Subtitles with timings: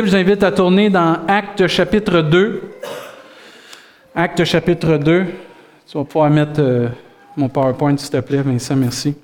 [0.00, 2.62] Je vous invite à tourner dans Acte chapitre 2.
[4.14, 5.26] Acte chapitre 2.
[5.90, 6.86] Tu vas pouvoir mettre euh,
[7.36, 9.16] mon PowerPoint, s'il te plaît, Vincent, merci.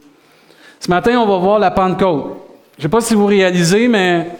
[0.80, 2.38] Ce matin, on va voir la Pentecôte.
[2.72, 4.30] Je ne sais pas si vous réalisez, mais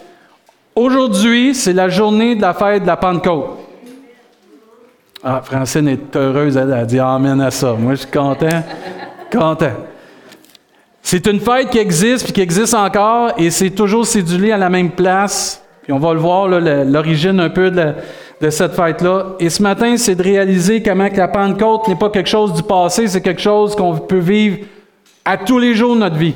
[0.75, 3.51] aujourd'hui, c'est la journée de la fête de la Pentecôte.
[5.23, 7.75] Ah, Francine est heureuse, elle a dit Amen à ça.
[7.75, 8.65] Moi, je suis content.
[9.31, 9.75] content.
[11.01, 14.69] C'est une fête qui existe, puis qui existe encore, et c'est toujours cédulé à la
[14.69, 15.64] même place.
[15.85, 19.37] Puis on va le voir, l'origine un peu de, cette fête-là.
[19.39, 22.63] Et ce matin, c'est de réaliser comment que la Pentecôte n'est pas quelque chose du
[22.63, 24.59] passé, c'est quelque chose qu'on peut vivre
[25.25, 26.35] à tous les jours de notre vie.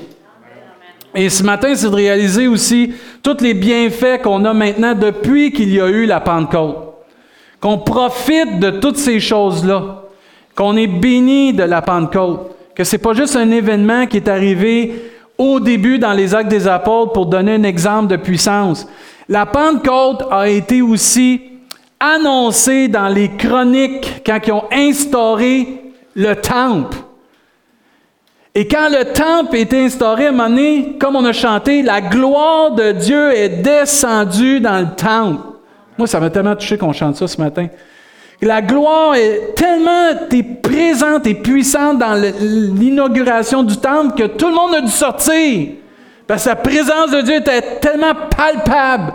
[1.14, 5.72] Et ce matin, c'est de réaliser aussi tous les bienfaits qu'on a maintenant depuis qu'il
[5.72, 6.76] y a eu la Pentecôte.
[7.60, 10.02] Qu'on profite de toutes ces choses-là.
[10.54, 12.54] Qu'on est béni de la Pentecôte.
[12.74, 14.94] Que ce n'est pas juste un événement qui est arrivé
[15.38, 18.86] au début dans les actes des apôtres pour donner un exemple de puissance.
[19.28, 21.42] La Pentecôte a été aussi
[22.00, 26.96] annoncée dans les chroniques quand ils ont instauré le temple.
[28.54, 32.00] Et quand le temple était instauré, à un moment donné, comme on a chanté, la
[32.00, 35.42] gloire de Dieu est descendue dans le temple.
[35.98, 37.68] Moi, ça m'a tellement touché qu'on chante ça ce matin.
[38.40, 40.12] La gloire est tellement
[40.62, 45.68] présente et puissante dans l'inauguration du temple que tout le monde a dû sortir.
[46.28, 49.14] Parce que la présence de Dieu était tellement palpable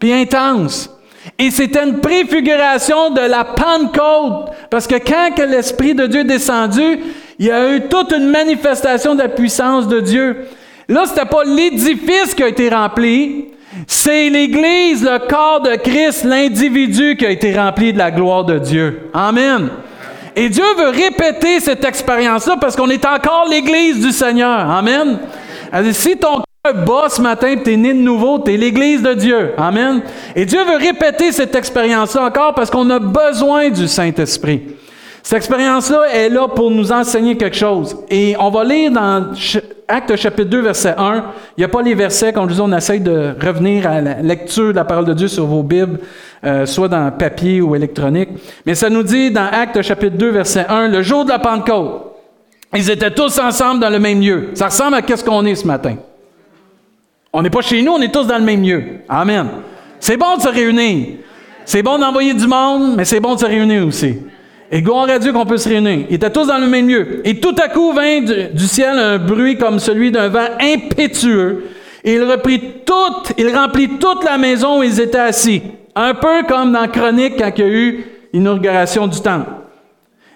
[0.00, 0.90] puis intense.
[1.38, 4.52] Et c'était une préfiguration de la Pentecôte.
[4.70, 6.98] Parce que quand l'Esprit de Dieu est descendu,
[7.38, 10.46] il y a eu toute une manifestation de la puissance de Dieu.
[10.88, 13.46] Là, ce n'était pas l'édifice qui a été rempli,
[13.86, 18.58] c'est l'Église, le corps de Christ, l'individu qui a été rempli de la gloire de
[18.58, 19.10] Dieu.
[19.12, 19.68] Amen.
[20.36, 24.70] Et Dieu veut répéter cette expérience-là parce qu'on est encore l'Église du Seigneur.
[24.70, 25.18] Amen.
[25.72, 29.12] Alors, si ton bat ce matin, tu es né de nouveau, tu es l'Église de
[29.12, 29.50] Dieu.
[29.58, 30.00] Amen.
[30.34, 34.62] Et Dieu veut répéter cette expérience-là encore parce qu'on a besoin du Saint-Esprit.
[35.22, 37.96] Cette expérience-là est là pour nous enseigner quelque chose.
[38.08, 39.32] Et on va lire dans
[39.88, 41.16] Acte chapitre 2, verset 1.
[41.56, 44.22] Il n'y a pas les versets, comme je disais, on essaye de revenir à la
[44.22, 45.98] lecture de la parole de Dieu sur vos Bibles,
[46.44, 48.30] euh, soit dans papier ou électronique.
[48.64, 52.12] Mais ça nous dit dans Acte chapitre 2, verset 1, le jour de la Pentecôte,
[52.74, 54.48] ils étaient tous ensemble dans le même lieu.
[54.54, 55.96] Ça ressemble à qu'est-ce qu'on est ce matin.
[57.36, 58.82] On n'est pas chez nous, on est tous dans le même lieu.
[59.08, 59.48] Amen.
[59.98, 61.16] C'est bon de se réunir.
[61.64, 64.18] C'est bon d'envoyer du monde, mais c'est bon de se réunir aussi.
[64.70, 66.06] Et gloire à Dieu qu'on peut se réunir.
[66.08, 67.22] Ils étaient tous dans le même lieu.
[67.24, 71.64] Et tout à coup vint du, ciel un bruit comme celui d'un vent impétueux.
[72.04, 75.60] Et il reprit toute, il remplit toute la maison où ils étaient assis.
[75.96, 79.50] Un peu comme dans Chronique quand il y a eu l'inauguration du temple.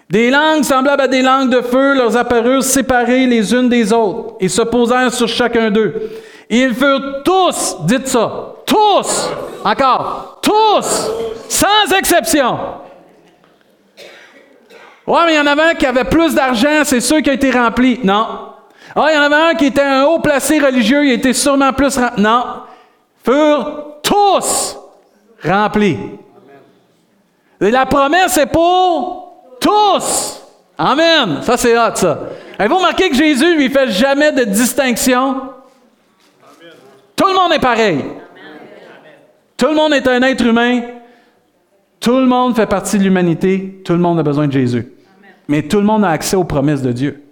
[0.09, 4.35] Des langues semblables à des langues de feu leur apparurent séparées les unes des autres
[4.41, 5.93] et se posèrent sur chacun d'eux.
[6.49, 9.29] Ils furent tous, dites ça, tous,
[9.63, 11.11] encore, tous,
[11.47, 12.57] sans exception,
[15.09, 17.33] Ouais, mais il y en avait un qui avait plus d'argent, c'est sûr qu'il a
[17.33, 17.99] été rempli.
[18.03, 18.27] Non.
[18.95, 21.73] Ah, il y en avait un qui était un haut placé religieux, il était sûrement
[21.73, 22.21] plus rempli.
[22.21, 22.43] Non.
[23.25, 24.77] Furent tous
[25.43, 25.97] remplis.
[27.59, 30.43] Et la promesse est pour tous.
[30.77, 31.39] Amen.
[31.41, 32.19] Ça, c'est hot, ça.
[32.59, 35.37] Avez-vous remarqué que Jésus, lui, fait jamais de distinction?
[37.19, 37.99] Tout le monde est pareil.
[39.57, 40.81] Tout le monde est un être humain.
[41.99, 43.81] Tout le monde fait partie de l'humanité.
[43.83, 44.93] Tout le monde a besoin de Jésus
[45.49, 47.23] mais tout le monde a accès aux promesses de Dieu.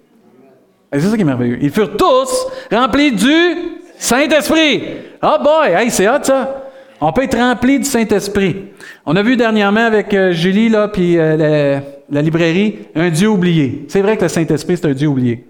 [0.92, 1.60] Et c'est ça qui est merveilleux.
[1.62, 3.56] Ils furent tous remplis du
[4.00, 4.84] Saint-Esprit.
[5.22, 6.64] oh boy, hey, c'est hot ça.
[7.00, 8.70] On peut être rempli du Saint-Esprit.
[9.06, 13.86] On a vu dernièrement avec euh, Julie, là, puis euh, la, librairie, un Dieu oublié.
[13.88, 15.48] C'est vrai que le Saint-Esprit, c'est un Dieu oublié.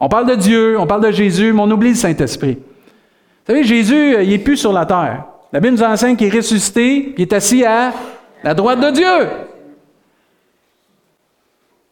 [0.00, 2.56] On parle de Dieu, on parle de Jésus, mais on oublie le Saint-Esprit.
[3.48, 5.24] Vous savez, Jésus, euh, il n'est plus sur la terre.
[5.54, 7.94] La Bible nous enseigne qu'il est ressuscité, qu'il est assis à
[8.44, 9.28] la droite de Dieu.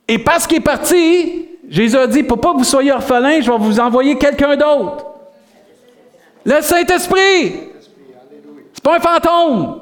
[0.06, 3.50] Et parce qu'il est parti, Jésus a dit, pour pas que vous soyez orphelins, je
[3.50, 5.06] vais vous envoyer quelqu'un d'autre.
[6.44, 7.54] Le Saint-Esprit.
[8.74, 9.80] C'est pas un fantôme.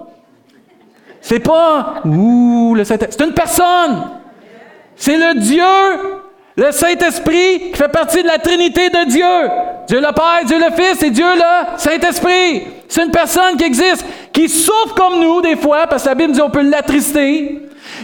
[1.20, 3.16] C'est pas, ouh, le Saint-Esprit.
[3.18, 4.10] C'est une personne.
[4.94, 5.64] C'est le Dieu,
[6.56, 9.50] le Saint-Esprit, qui fait partie de la Trinité de Dieu.
[9.88, 12.62] Dieu le Père, Dieu le Fils et Dieu le Saint-Esprit.
[12.88, 16.32] C'est une personne qui existe, qui souffre comme nous des fois, parce que la Bible
[16.32, 17.60] dit on peut l'attrister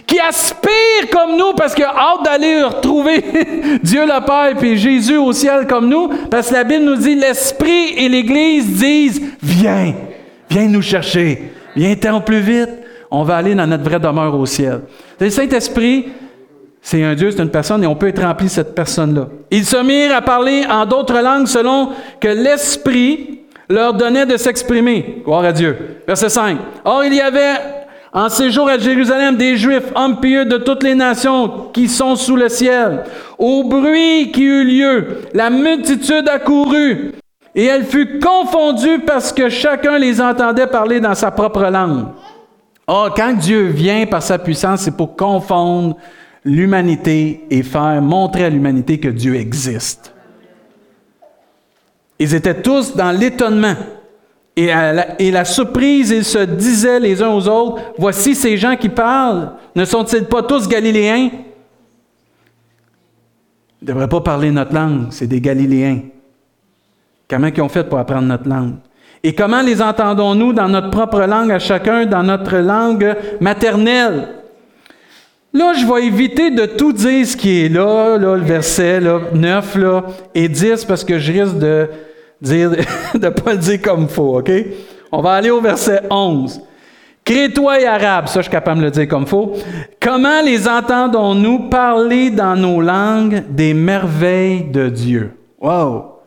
[0.07, 3.23] qui aspire comme nous parce qu'il a hâte d'aller retrouver
[3.83, 7.15] Dieu le Père et Jésus au ciel comme nous, parce que la Bible nous dit
[7.15, 9.95] l'Esprit et l'Église disent Viens,
[10.49, 12.71] viens nous chercher, viens-t'en plus vite,
[13.11, 14.83] on va aller dans notre vraie demeure au ciel.
[15.19, 16.09] Le Saint-Esprit,
[16.83, 19.29] c'est un Dieu, c'est une personne et on peut être rempli de cette personne-là.
[19.51, 21.91] Ils se mirent à parler en d'autres langues selon
[22.21, 25.23] que l'Esprit leur donnait de s'exprimer.
[25.25, 26.03] Gloire à Dieu.
[26.07, 26.59] Verset 5.
[26.85, 27.57] Or, il y avait
[28.13, 32.35] en séjour à Jérusalem des Juifs, hommes pieux de toutes les nations qui sont sous
[32.35, 33.05] le ciel.
[33.39, 37.13] Au bruit qui eut lieu, la multitude accourut
[37.55, 42.07] et elle fut confondue parce que chacun les entendait parler dans sa propre langue.
[42.87, 45.97] Or, quand Dieu vient par sa puissance, c'est pour confondre
[46.45, 50.15] l'humanité et faire montrer à l'humanité que Dieu existe.
[52.19, 53.75] Ils étaient tous dans l'étonnement.
[54.57, 54.67] Et,
[55.31, 59.85] la, surprise, ils se disaient les uns aux autres, voici ces gens qui parlent, ne
[59.85, 61.31] sont-ils pas tous galiléens?
[63.81, 66.01] Ils ne devraient pas parler notre langue, c'est des Galiléens.
[67.29, 68.75] Comment ils ont fait pour apprendre notre langue?
[69.23, 74.40] Et comment les entendons-nous dans notre propre langue à chacun, dans notre langue maternelle?
[75.53, 80.05] Là, je vais éviter de tout dire ce qui est là, le verset 9 là,
[80.35, 81.89] et 10, parce que je risque de
[82.41, 82.71] dire,
[83.15, 84.51] de pas le dire comme il faut, OK?
[85.11, 86.61] On va aller au verset 11.
[87.25, 89.55] Crétois et Arabes, ça je suis capable de le dire comme il faut.
[90.01, 95.33] Comment les entendons-nous parler dans nos langues des merveilles de Dieu?
[95.61, 96.21] Wow!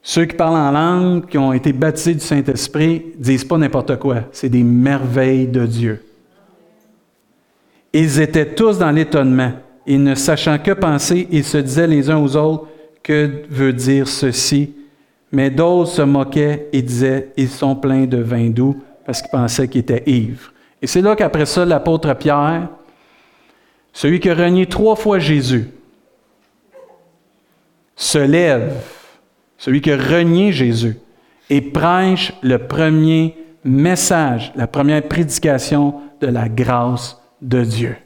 [0.00, 4.16] Ceux qui parlent en langue, qui ont été baptisés du Saint-Esprit, disent pas n'importe quoi.
[4.32, 6.04] C'est des merveilles de Dieu.
[7.94, 9.52] Ils étaient tous dans l'étonnement.
[9.86, 12.66] Et ne sachant que penser, ils se disaient les uns aux autres,
[13.02, 14.74] que veut dire ceci?
[15.30, 19.68] Mais d'autres se moquaient et disaient, ils sont pleins de vin doux parce qu'ils pensaient
[19.68, 20.52] qu'ils étaient ivres.
[20.82, 22.68] Et c'est là qu'après ça, l'apôtre Pierre,
[23.92, 25.68] celui qui a renié trois fois Jésus,
[27.94, 28.72] se lève,
[29.56, 30.96] celui qui a renié Jésus,
[31.48, 37.96] et prêche le premier message, la première prédication de la grâce de Dieu.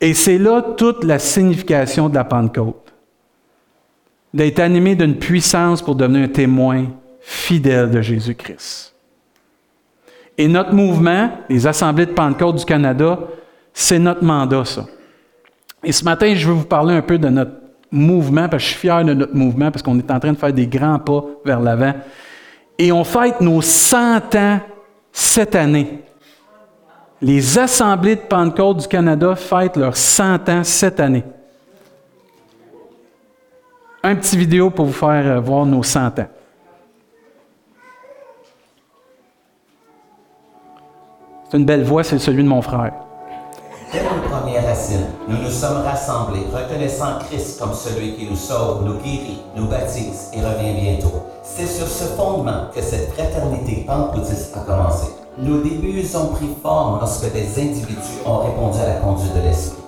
[0.00, 2.94] Et c'est là toute la signification de la Pentecôte.
[4.32, 6.86] D'être animé d'une puissance pour devenir un témoin
[7.20, 8.94] fidèle de Jésus-Christ.
[10.38, 13.18] Et notre mouvement, les Assemblées de Pentecôte du Canada,
[13.74, 14.86] c'est notre mandat, ça.
[15.82, 17.52] Et ce matin, je veux vous parler un peu de notre
[17.90, 20.38] mouvement, parce que je suis fier de notre mouvement, parce qu'on est en train de
[20.38, 21.92] faire des grands pas vers l'avant.
[22.78, 24.60] Et on fête nos 100 ans
[25.12, 26.04] cette année.
[27.22, 31.24] Les assemblées de Pentecôte du Canada fêtent leurs 100 ans cette année.
[34.02, 36.26] Un petit vidéo pour vous faire euh, voir nos 100 ans.
[41.50, 42.94] C'est une belle voix, c'est celui de mon frère.
[43.92, 48.84] Dès nos premières racines, nous nous sommes rassemblés, reconnaissant Christ comme celui qui nous sauve,
[48.86, 51.26] nous guérit, nous baptise et revient bientôt.
[51.42, 55.19] C'est sur ce fondement que cette fraternité pentecôtiste a commencé.
[55.38, 59.82] Nos débuts ont pris forme lorsque des individus ont répondu à la conduite de l'Esprit.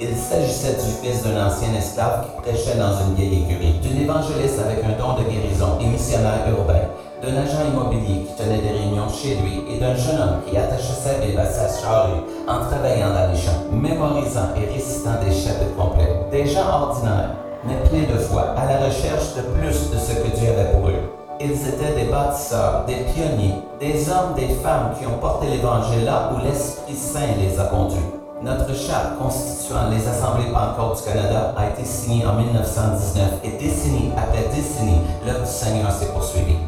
[0.00, 4.58] Il s'agissait du fils d'un ancien esclave qui prêchait dans une vieille écurie, d'une évangéliste
[4.58, 6.88] avec un don de guérison et missionnaire urbain,
[7.20, 10.94] d'un agent immobilier qui tenait des réunions chez lui et d'un jeune homme qui attachait
[10.94, 15.76] sa Bible à sa charrue en travaillant dans les champs, mémorisant et récitant des chapitres
[15.76, 16.24] complets.
[16.30, 17.34] Des gens ordinaires,
[17.66, 20.88] mais pleins de foi, à la recherche de plus de ce que Dieu avait pour
[20.88, 21.07] eux.
[21.40, 26.32] Ils étaient des bâtisseurs, des pionniers, des hommes, des femmes qui ont porté l'Évangile là
[26.34, 27.98] où l'Esprit Saint les a conduits.
[28.42, 34.10] Notre charte constituant les Assemblées Pentecôte du Canada a été signée en 1919 et décennie
[34.16, 36.58] après décennie, l'œuvre du Seigneur s'est poursuivie.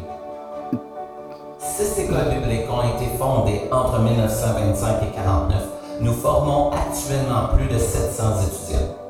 [1.59, 5.63] Six écoles bibliques ont été fondées entre 1925 et 1949.
[5.99, 9.00] Nous formons actuellement plus de 700 étudiants.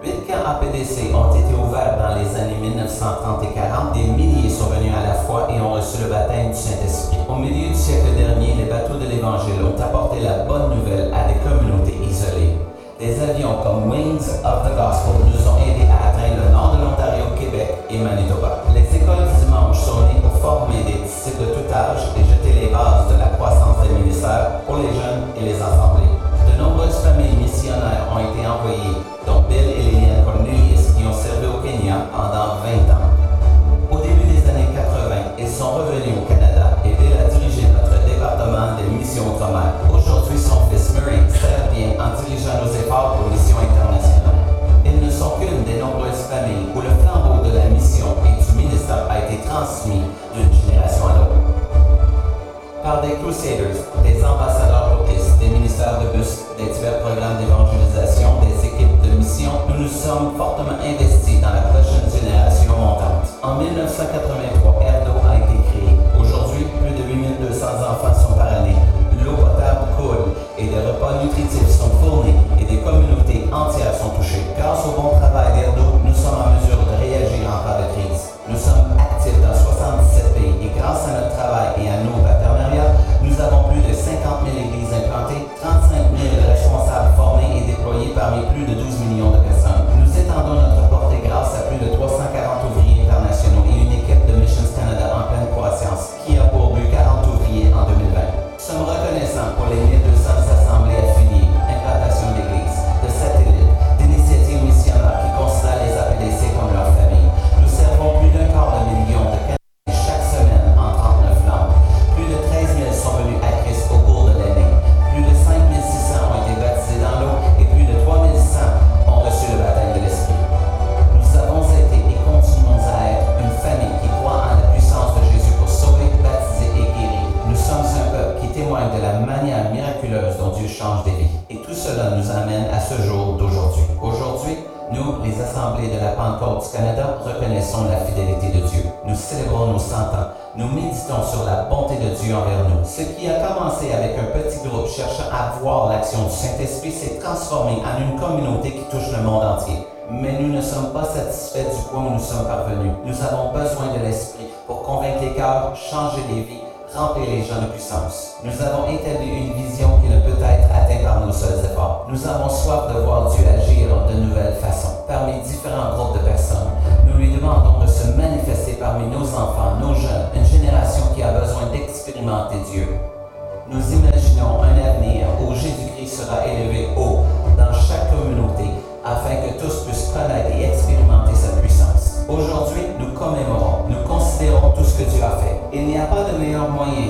[0.00, 3.94] Huit camps APDC ont été ouverts dans les années 1930 et 40.
[3.94, 7.18] Des milliers sont venus à la foi et ont reçu le baptême du Saint-Esprit.
[7.28, 11.26] Au milieu du siècle dernier, les bateaux de l'Évangile ont apporté la bonne nouvelle à
[11.26, 12.54] des communautés isolées.
[13.00, 16.82] Des avions comme Wings of the Gospel nous ont aidés à atteindre le nord de
[16.82, 18.62] l'Ontario, Québec et Manitoba.
[18.74, 22.70] Les écoles dimanche sont nées pour former des disciples de tout âge et jeter les
[22.70, 26.06] bases de la croissance des ministères pour les jeunes et les assemblées.
[26.46, 29.77] De nombreuses familles missionnaires ont été envoyées dont Bill
[32.12, 33.10] pendant 20 ans.
[33.90, 37.98] Au début des années 80, ils sont revenus au Canada et Bill a dirigé notre
[38.04, 39.74] département des missions outre-mer.
[39.90, 44.38] Aujourd'hui, son fils Murray sert bien en dirigeant nos efforts pour missions internationales.
[44.84, 48.52] Ils ne sont qu'une des nombreuses familles où le flambeau de la mission et du
[48.56, 50.02] ministère a été transmis
[50.34, 51.38] d'une génération à l'autre.
[52.82, 58.58] Par des crusaders, des ambassadeurs baptistes, des ministères de bus, des divers programmes d'évangélisation, des
[59.68, 61.27] nous nous sommes fortement investis
[63.48, 65.96] En 1983, Erdo a été créé.
[66.20, 68.76] Aujourd'hui, plus de 8200 enfants sont par année.
[69.24, 74.44] L'eau potable coule et des repas nutritifs sont fournis et des communautés entières sont touchées.
[74.58, 75.97] Grâce au bon travail d'Erdo,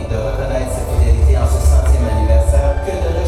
[0.08, 2.80] de reconnaître sa fidélité en ce centième anniversaire.
[2.84, 3.27] Que de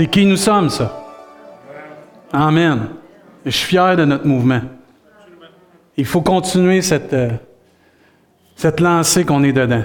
[0.00, 0.98] C'est qui nous sommes, ça?
[2.32, 2.86] Amen.
[3.44, 4.62] Je suis fier de notre mouvement.
[5.94, 7.28] Il faut continuer cette, euh,
[8.56, 9.82] cette lancée qu'on est dedans.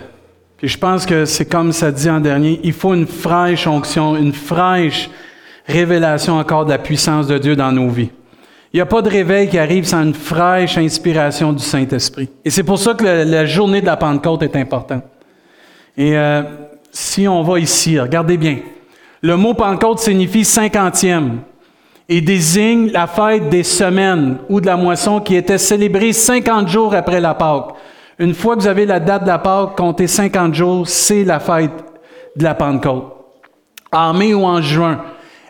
[0.64, 4.32] Je pense que c'est comme ça dit en dernier, il faut une fraîche onction, une
[4.32, 5.10] fraîche
[5.68, 8.12] révélation encore de la puissance de Dieu dans nos vies.
[8.72, 12.30] Il n'y a pas de réveil qui arrive sans une fraîche inspiration du Saint-Esprit.
[12.46, 15.04] Et c'est pour ça que la, la journée de la Pentecôte est importante.
[15.98, 16.44] Et euh,
[16.90, 18.60] si on va ici, regardez bien.
[19.26, 21.40] Le mot Pentecôte signifie cinquantième
[22.08, 26.94] et désigne la fête des semaines ou de la moisson qui était célébrée 50 jours
[26.94, 27.70] après la Pâque.
[28.20, 31.40] Une fois que vous avez la date de la Pâque, comptez 50 jours, c'est la
[31.40, 31.72] fête
[32.36, 33.16] de la Pentecôte.
[33.92, 35.02] En mai ou en juin.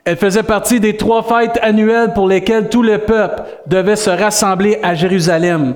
[0.05, 4.79] Elle faisait partie des trois fêtes annuelles pour lesquelles tout le peuple devait se rassembler
[4.84, 5.75] à Jérusalem.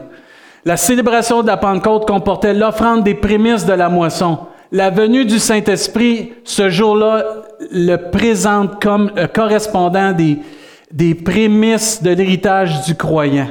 [0.63, 4.39] La célébration de la Pentecôte comportait l'offrande des prémices de la moisson.
[4.71, 7.25] La venue du Saint-Esprit, ce jour-là,
[7.71, 10.39] le présente comme euh, correspondant des,
[10.91, 13.49] des prémices de l'héritage du croyant.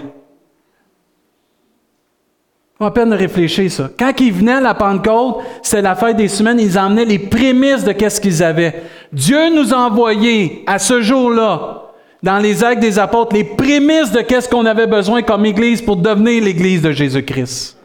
[2.80, 3.90] On à peine de réfléchir ça.
[3.98, 7.82] Quand ils venaient à la Pentecôte, c'était la fête des semaines, ils emmenaient les prémices
[7.82, 8.82] de qu'est-ce qu'ils avaient.
[9.12, 11.82] Dieu nous a envoyé à ce jour-là,
[12.22, 15.96] dans les actes des apôtres, les prémices de qu'est-ce qu'on avait besoin comme Église pour
[15.96, 17.76] devenir l'Église de Jésus-Christ.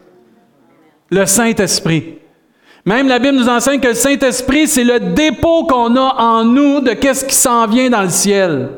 [1.10, 2.18] Le Saint-Esprit.
[2.84, 6.80] Même la Bible nous enseigne que le Saint-Esprit, c'est le dépôt qu'on a en nous
[6.80, 8.68] de qu'est-ce qui s'en vient dans le ciel.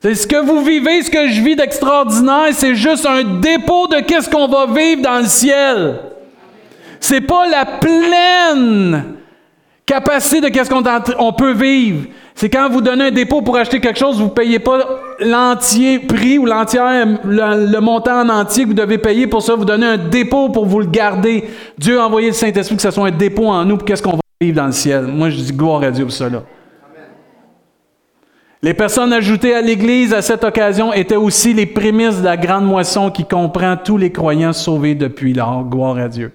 [0.00, 4.00] C'est ce que vous vivez, ce que je vis d'extraordinaire, c'est juste un dépôt de
[4.00, 6.00] qu'est-ce qu'on va vivre dans le ciel.
[7.00, 9.14] C'est pas la pleine
[9.84, 10.84] capacité de qu'est-ce qu'on
[11.18, 12.06] on peut vivre.
[12.34, 15.98] C'est quand vous donnez un dépôt pour acheter quelque chose, vous ne payez pas l'entier
[15.98, 19.54] prix ou l'entière, le, le, montant en entier que vous devez payer pour ça.
[19.54, 21.44] Vous donnez un dépôt pour vous le garder.
[21.78, 24.12] Dieu a envoyé le Saint-Esprit que ce soit un dépôt en nous pour qu'est-ce qu'on
[24.12, 25.06] va vivre dans le ciel.
[25.06, 26.42] Moi, je dis gloire à Dieu pour cela.
[28.64, 32.64] Les personnes ajoutées à l'Église à cette occasion étaient aussi les prémices de la grande
[32.64, 35.64] moisson qui comprend tous les croyants sauvés depuis lors.
[35.64, 36.30] Gloire à Dieu.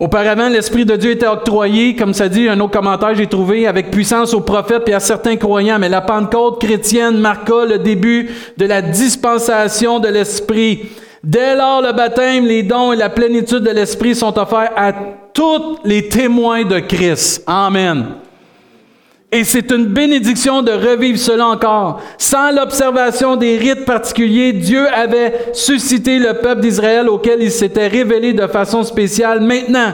[0.00, 3.90] Auparavant, l'Esprit de Dieu était octroyé, comme ça dit, un autre commentaire j'ai trouvé, avec
[3.90, 5.80] puissance aux prophètes et à certains croyants.
[5.80, 10.90] Mais la Pentecôte chrétienne marqua le début de la dispensation de l'Esprit.
[11.24, 14.92] Dès lors, le baptême, les dons et la plénitude de l'Esprit sont offerts à
[15.34, 17.42] tous les témoins de Christ.
[17.48, 18.06] Amen.
[19.30, 22.00] Et c'est une bénédiction de revivre cela encore.
[22.16, 28.32] Sans l'observation des rites particuliers, Dieu avait suscité le peuple d'Israël auquel il s'était révélé
[28.32, 29.42] de façon spéciale.
[29.42, 29.92] Maintenant,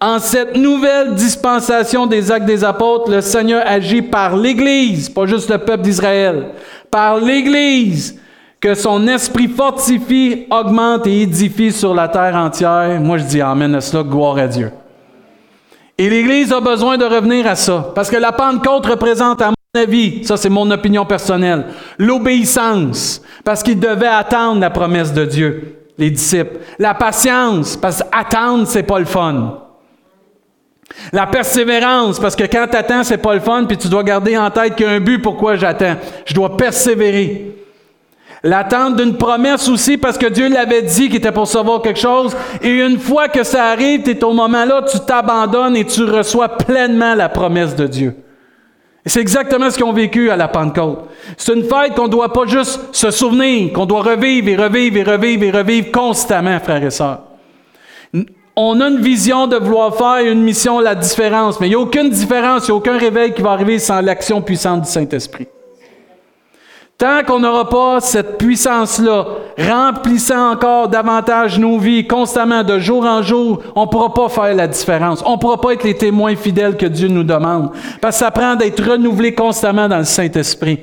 [0.00, 5.48] en cette nouvelle dispensation des actes des apôtres, le Seigneur agit par l'Église, pas juste
[5.48, 6.46] le peuple d'Israël,
[6.90, 8.18] par l'Église,
[8.60, 13.00] que son esprit fortifie, augmente et édifie sur la terre entière.
[13.00, 14.72] Moi, je dis Amen à cela, gloire à Dieu.
[15.98, 20.22] Et l'Église a besoin de revenir à ça, parce que la Pentecôte représente à avis,
[20.24, 21.64] ça c'est mon opinion personnelle,
[21.96, 26.58] l'obéissance, parce qu'ils devaient attendre la promesse de Dieu, les disciples.
[26.78, 29.60] La patience, parce qu'attendre, c'est pas le fun.
[31.10, 34.36] La persévérance, parce que quand tu attends, c'est pas le fun, puis tu dois garder
[34.36, 35.96] en tête qu'il y a un but pourquoi j'attends?
[36.26, 37.56] Je dois persévérer.
[38.44, 42.36] L'attente d'une promesse aussi, parce que Dieu l'avait dit qu'il était pour savoir quelque chose.
[42.60, 47.14] Et une fois que ça arrive, tu au moment-là, tu t'abandonnes et tu reçois pleinement
[47.14, 48.16] la promesse de Dieu.
[49.06, 51.08] C'est exactement ce qu'ils ont vécu à la Pentecôte.
[51.36, 54.96] C'est une fête qu'on ne doit pas juste se souvenir, qu'on doit revivre et revivre
[54.96, 57.22] et revivre et revivre constamment, frères et sœurs.
[58.54, 61.80] On a une vision de vouloir faire une mission, la différence, mais il n'y a
[61.80, 65.48] aucune différence, il n'y a aucun réveil qui va arriver sans l'action puissante du Saint-Esprit.
[66.98, 69.26] Tant qu'on n'aura pas cette puissance-là,
[69.58, 74.54] remplissant encore davantage nos vies constamment de jour en jour, on ne pourra pas faire
[74.54, 75.22] la différence.
[75.26, 77.70] On ne pourra pas être les témoins fidèles que Dieu nous demande.
[78.00, 80.80] Parce que ça prend d'être renouvelé constamment dans le Saint-Esprit.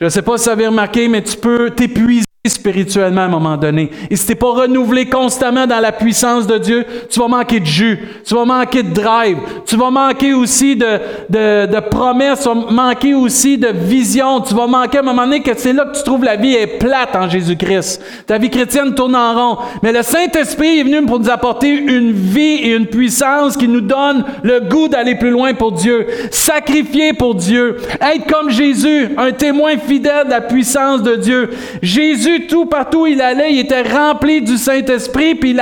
[0.00, 3.28] Je ne sais pas si vous avez remarqué, mais tu peux t'épuiser spirituellement à un
[3.28, 3.88] moment donné.
[4.10, 7.60] Et si tu n'es pas renouvelé constamment dans la puissance de Dieu, tu vas manquer
[7.60, 12.48] de jus, tu vas manquer de drive, tu vas manquer aussi de, de, promesses, tu
[12.48, 15.84] vas manquer aussi de vision, tu vas manquer à un moment donné que c'est là
[15.84, 18.02] que tu trouves la vie est plate en Jésus-Christ.
[18.26, 19.58] Ta vie chrétienne tourne en rond.
[19.84, 23.82] Mais le Saint-Esprit est venu pour nous apporter une vie et une puissance qui nous
[23.82, 29.30] donne le goût d'aller plus loin pour Dieu, sacrifier pour Dieu, être comme Jésus, un
[29.30, 31.50] témoin fidèle de la puissance de Dieu.
[31.82, 35.56] Jésus tout partout où il allait, il était rempli du Saint-Esprit, puis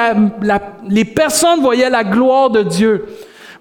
[0.89, 3.07] les personnes voyaient la gloire de Dieu.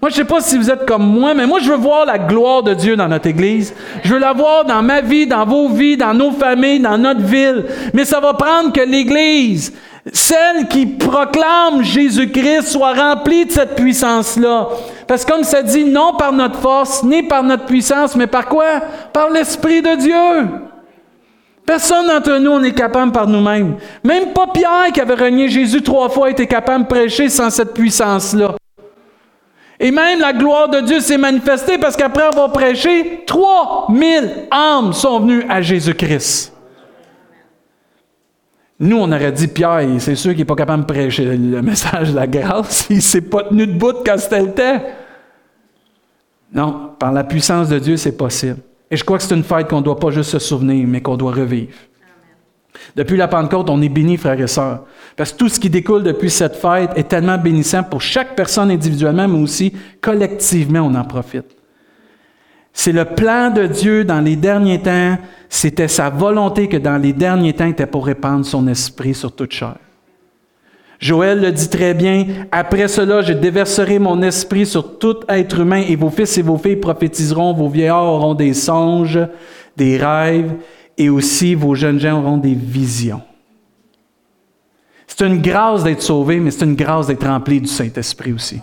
[0.02, 2.06] Moi, je ne sais pas si vous êtes comme moi, mais moi, je veux voir
[2.06, 3.74] la gloire de Dieu dans notre Église.
[4.02, 7.20] Je veux la voir dans ma vie, dans vos vies, dans nos familles, dans notre
[7.20, 7.66] ville.
[7.92, 9.74] Mais ça va prendre que l'Église,
[10.10, 14.68] celle qui proclame Jésus-Christ, soit remplie de cette puissance-là.
[15.06, 18.46] Parce que comme ça dit, non par notre force, ni par notre puissance, mais par
[18.46, 18.80] quoi?
[19.12, 20.69] Par l'Esprit de Dieu.
[21.66, 23.76] Personne d'entre nous n'est capable par nous-mêmes.
[24.02, 27.74] Même pas Pierre qui avait renié Jésus trois fois était capable de prêcher sans cette
[27.74, 28.56] puissance-là.
[29.78, 35.20] Et même la gloire de Dieu s'est manifestée parce qu'après avoir prêché, 3000 âmes sont
[35.20, 36.52] venues à Jésus-Christ.
[38.78, 42.10] Nous, on aurait dit, Pierre, c'est sûr qu'il n'est pas capable de prêcher le message
[42.10, 42.86] de la grâce.
[42.90, 44.82] Il ne s'est pas tenu debout quand c'était le temps.
[46.52, 48.58] Non, par la puissance de Dieu, c'est possible.
[48.90, 51.00] Et je crois que c'est une fête qu'on ne doit pas juste se souvenir, mais
[51.00, 51.72] qu'on doit revivre.
[52.96, 54.84] Depuis la Pentecôte, on est bénis, frères et sœurs.
[55.16, 58.70] Parce que tout ce qui découle depuis cette fête est tellement bénissant pour chaque personne
[58.70, 61.56] individuellement, mais aussi collectivement, on en profite.
[62.72, 65.18] C'est le plan de Dieu dans les derniers temps.
[65.48, 69.52] C'était sa volonté que dans les derniers temps, était pour répandre son esprit sur toute
[69.52, 69.76] chair.
[71.00, 75.82] Joël le dit très bien, après cela, je déverserai mon esprit sur tout être humain
[75.88, 79.18] et vos fils et vos filles prophétiseront, vos vieillards auront des songes,
[79.78, 80.52] des rêves
[80.98, 83.22] et aussi vos jeunes gens auront des visions.
[85.06, 88.60] C'est une grâce d'être sauvé, mais c'est une grâce d'être rempli du Saint-Esprit aussi.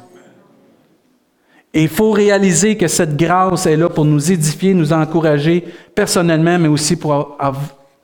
[1.74, 5.64] Et il faut réaliser que cette grâce est là pour nous édifier, nous encourager
[5.96, 7.36] personnellement, mais aussi pour,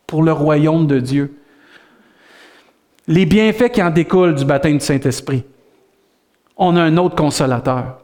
[0.08, 1.36] pour le royaume de Dieu
[3.08, 5.44] les bienfaits qui en découlent du baptême du Saint-Esprit.
[6.58, 8.00] On a un autre consolateur.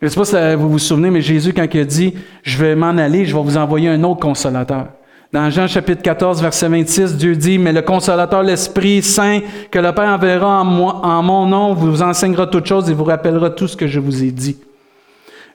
[0.00, 2.58] Je ne sais pas si vous vous souvenez, mais Jésus, quand il a dit Je
[2.58, 4.88] vais m'en aller, je vais vous envoyer un autre consolateur.
[5.32, 9.40] Dans Jean chapitre 14, verset 26, Dieu dit Mais le consolateur, l'Esprit Saint,
[9.70, 13.50] que le Père enverra en, en mon nom, vous enseignera toutes choses et vous rappellera
[13.50, 14.56] tout ce que je vous ai dit.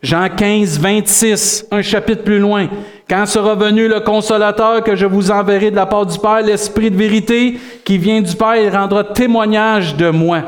[0.01, 2.67] Jean 15, 26, un chapitre plus loin.
[3.09, 6.89] Quand sera venu le consolateur que je vous enverrai de la part du Père, l'Esprit
[6.89, 10.41] de vérité qui vient du Père, il rendra témoignage de moi.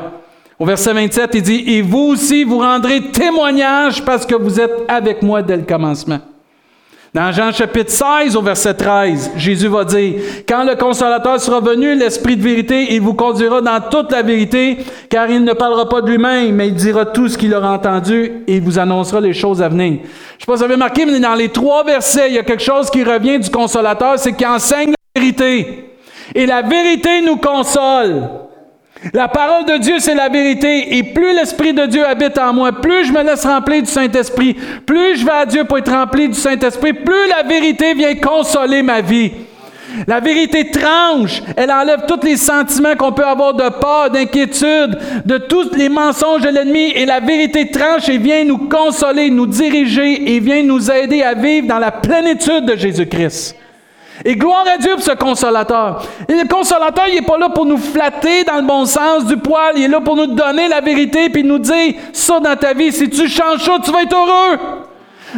[0.58, 4.84] Au verset 27, il dit, Et vous aussi, vous rendrez témoignage parce que vous êtes
[4.88, 6.20] avec moi dès le commencement.
[7.14, 10.14] Dans Jean chapitre 16 au verset 13, Jésus va dire,
[10.48, 14.78] Quand le consolateur sera venu, l'Esprit de vérité, il vous conduira dans toute la vérité,
[15.10, 18.42] car il ne parlera pas de lui-même, mais il dira tout ce qu'il aura entendu
[18.46, 19.98] et il vous annoncera les choses à venir.
[19.98, 22.38] Je ne sais pas si vous avez remarqué, mais dans les trois versets, il y
[22.38, 25.90] a quelque chose qui revient du consolateur, c'est qu'il enseigne la vérité.
[26.34, 28.22] Et la vérité nous console.
[29.12, 30.96] La parole de Dieu, c'est la vérité.
[30.96, 34.54] Et plus l'Esprit de Dieu habite en moi, plus je me laisse remplir du Saint-Esprit,
[34.86, 38.82] plus je vais à Dieu pour être rempli du Saint-Esprit, plus la vérité vient consoler
[38.82, 39.32] ma vie.
[40.06, 45.38] La vérité tranche, elle enlève tous les sentiments qu'on peut avoir de peur, d'inquiétude, de
[45.38, 46.92] tous les mensonges de l'ennemi.
[46.94, 51.34] Et la vérité tranche et vient nous consoler, nous diriger et vient nous aider à
[51.34, 53.56] vivre dans la plénitude de Jésus-Christ.
[54.24, 56.02] Et gloire à Dieu pour ce consolateur.
[56.28, 59.36] Et le consolateur, il n'est pas là pour nous flatter dans le bon sens du
[59.36, 59.72] poil.
[59.76, 62.92] Il est là pour nous donner la vérité puis nous dire ça dans ta vie.
[62.92, 64.58] Si tu changes ça, tu vas être heureux.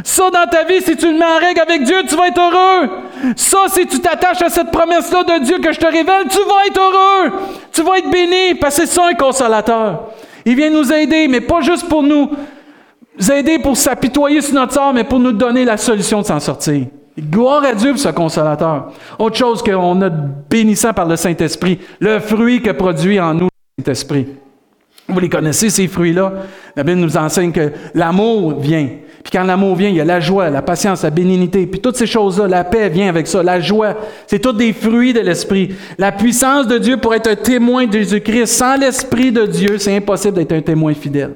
[0.02, 2.40] Ça, dans ta vie, si tu le mets en règle avec Dieu, tu vas être
[2.40, 2.90] heureux.
[3.36, 6.66] Ça, si tu t'attaches à cette promesse-là de Dieu que je te révèle, tu vas
[6.66, 7.32] être heureux.
[7.72, 10.08] Tu vas être béni, parce que c'est ça un consolateur.
[10.44, 12.30] Il vient nous aider, mais pas juste pour nous
[13.30, 16.86] aider pour s'apitoyer sur notre sort, mais pour nous donner la solution de s'en sortir.
[17.18, 18.92] Gloire à Dieu pour ce consolateur.
[19.18, 23.48] Autre chose qu'on a bénissant par le Saint-Esprit, le fruit que produit en nous
[23.78, 24.26] le Saint-Esprit.
[25.06, 26.32] Vous les connaissez, ces fruits-là?
[26.74, 28.88] La Bible nous enseigne que l'amour vient.
[29.22, 31.66] Puis quand l'amour vient, il y a la joie, la patience, la bénignité.
[31.66, 33.94] Puis toutes ces choses-là, la paix vient avec ça, la joie.
[34.26, 35.74] C'est tous des fruits de l'Esprit.
[35.98, 38.46] La puissance de Dieu pour être un témoin de Jésus-Christ.
[38.46, 41.34] Sans l'Esprit de Dieu, c'est impossible d'être un témoin fidèle.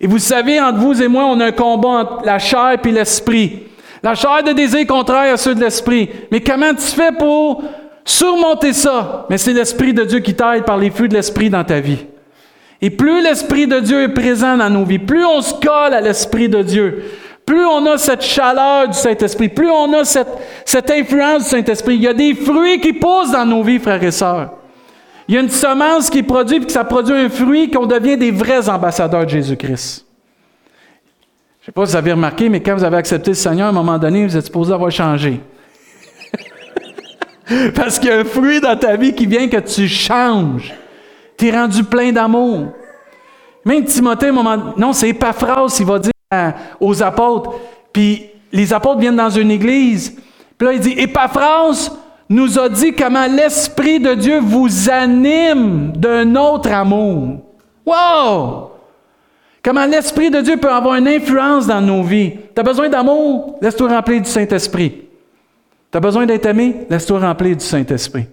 [0.00, 2.90] Et vous savez, entre vous et moi, on a un combat entre la chair et
[2.90, 3.64] l'Esprit.
[4.02, 6.08] La chair de désir contraire à ceux de l'Esprit.
[6.30, 7.64] Mais comment tu fais pour
[8.04, 9.26] surmonter ça?
[9.28, 12.06] Mais c'est l'Esprit de Dieu qui t'aide par les fruits de l'Esprit dans ta vie.
[12.80, 16.00] Et plus l'Esprit de Dieu est présent dans nos vies, plus on se colle à
[16.00, 17.02] l'Esprit de Dieu,
[17.44, 21.96] plus on a cette chaleur du Saint-Esprit, plus on a cette, influence du Saint-Esprit.
[21.96, 24.52] Il y a des fruits qui poussent dans nos vies, frères et sœurs.
[25.26, 28.30] Il y a une semence qui produit, puis ça produit un fruit, qu'on devient des
[28.30, 30.07] vrais ambassadeurs de Jésus-Christ.
[31.68, 33.74] Sais pas si vous avez remarqué, mais quand vous avez accepté le Seigneur, à un
[33.74, 35.38] moment donné, vous êtes supposé avoir changé.
[37.74, 40.72] Parce qu'il y a un fruit dans ta vie qui vient que tu changes.
[41.36, 42.68] Tu es rendu plein d'amour.
[43.66, 47.50] Même Timothée, un moment, non, c'est Epaphras, il va dire aux apôtres.
[47.92, 50.16] Puis les apôtres viennent dans une église.
[50.56, 51.90] Puis là, il dit Epaphras
[52.30, 57.40] nous a dit comment l'Esprit de Dieu vous anime d'un autre amour.
[57.84, 58.77] Wow!
[59.68, 62.32] Comment l'Esprit de Dieu peut avoir une influence dans nos vies?
[62.54, 63.58] Tu as besoin d'amour?
[63.60, 65.02] Laisse-toi remplir du Saint-Esprit.
[65.92, 66.86] Tu as besoin d'être aimé?
[66.88, 68.24] Laisse-toi remplir du Saint-Esprit.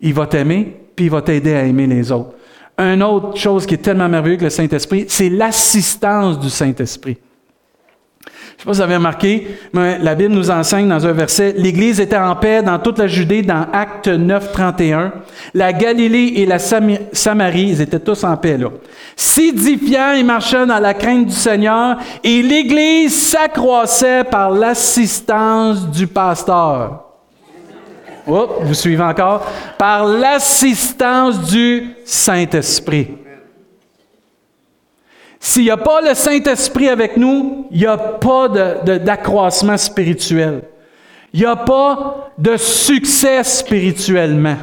[0.00, 2.32] Il va t'aimer, puis il va t'aider à aimer les autres.
[2.76, 7.16] Une autre chose qui est tellement merveilleuse que le Saint-Esprit, c'est l'assistance du Saint-Esprit.
[8.58, 11.12] Je ne sais pas si vous avez remarqué, mais la Bible nous enseigne dans un
[11.12, 15.12] verset, l'Église était en paix dans toute la Judée dans Acte 9, 31.
[15.52, 18.68] La Galilée et la Samarie, ils étaient tous en paix là.
[19.14, 27.02] S'édifiant et marchant dans la crainte du Seigneur, et l'Église s'accroissait par l'assistance du pasteur.
[28.26, 29.46] Oh, vous suivez encore?
[29.76, 33.08] Par l'assistance du Saint-Esprit.
[35.46, 40.62] S'il n'y a pas le Saint-Esprit avec nous, il n'y a pas d'accroissement spirituel.
[41.32, 44.56] Il n'y a pas de succès spirituellement.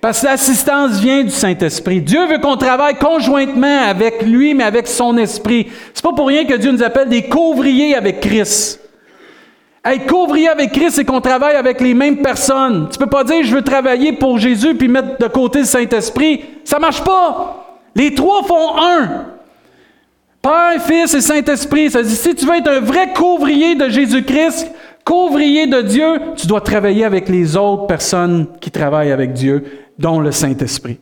[0.00, 2.00] Parce que l'assistance vient du Saint-Esprit.
[2.00, 5.66] Dieu veut qu'on travaille conjointement avec lui, mais avec son esprit.
[5.92, 8.80] C'est pas pour rien que Dieu nous appelle des couvriers avec Christ.
[9.84, 12.88] Être couvrier avec Christ, c'est qu'on travaille avec les mêmes personnes.
[12.92, 16.44] Tu peux pas dire je veux travailler pour Jésus puis mettre de côté le Saint-Esprit.
[16.62, 17.80] Ça marche pas.
[17.96, 19.31] Les trois font un.
[20.42, 21.90] Père, Fils et Saint-Esprit.
[21.90, 24.72] Ça dit si tu veux être un vrai couvrier de Jésus-Christ,
[25.04, 29.64] couvrier de Dieu, tu dois travailler avec les autres personnes qui travaillent avec Dieu,
[29.98, 30.98] dont le Saint-Esprit.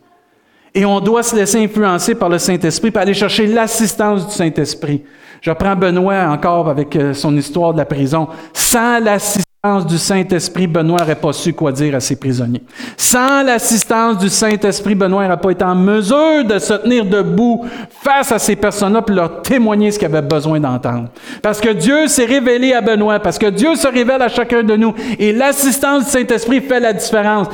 [0.75, 5.03] Et on doit se laisser influencer par le Saint-Esprit pour aller chercher l'assistance du Saint-Esprit.
[5.41, 8.29] Je prends Benoît encore avec euh, son histoire de la prison.
[8.53, 12.63] Sans l'assistance du Saint-Esprit, Benoît n'aurait pas su quoi dire à ses prisonniers.
[12.97, 17.67] Sans l'assistance du Saint-Esprit, Benoît n'aurait pas été en mesure de se tenir debout
[18.03, 21.11] face à ces personnes-là pour leur témoigner ce qu'ils avaient besoin d'entendre.
[21.43, 24.77] Parce que Dieu s'est révélé à Benoît, parce que Dieu se révèle à chacun de
[24.77, 24.95] nous.
[25.19, 27.49] Et l'assistance du Saint-Esprit fait la différence.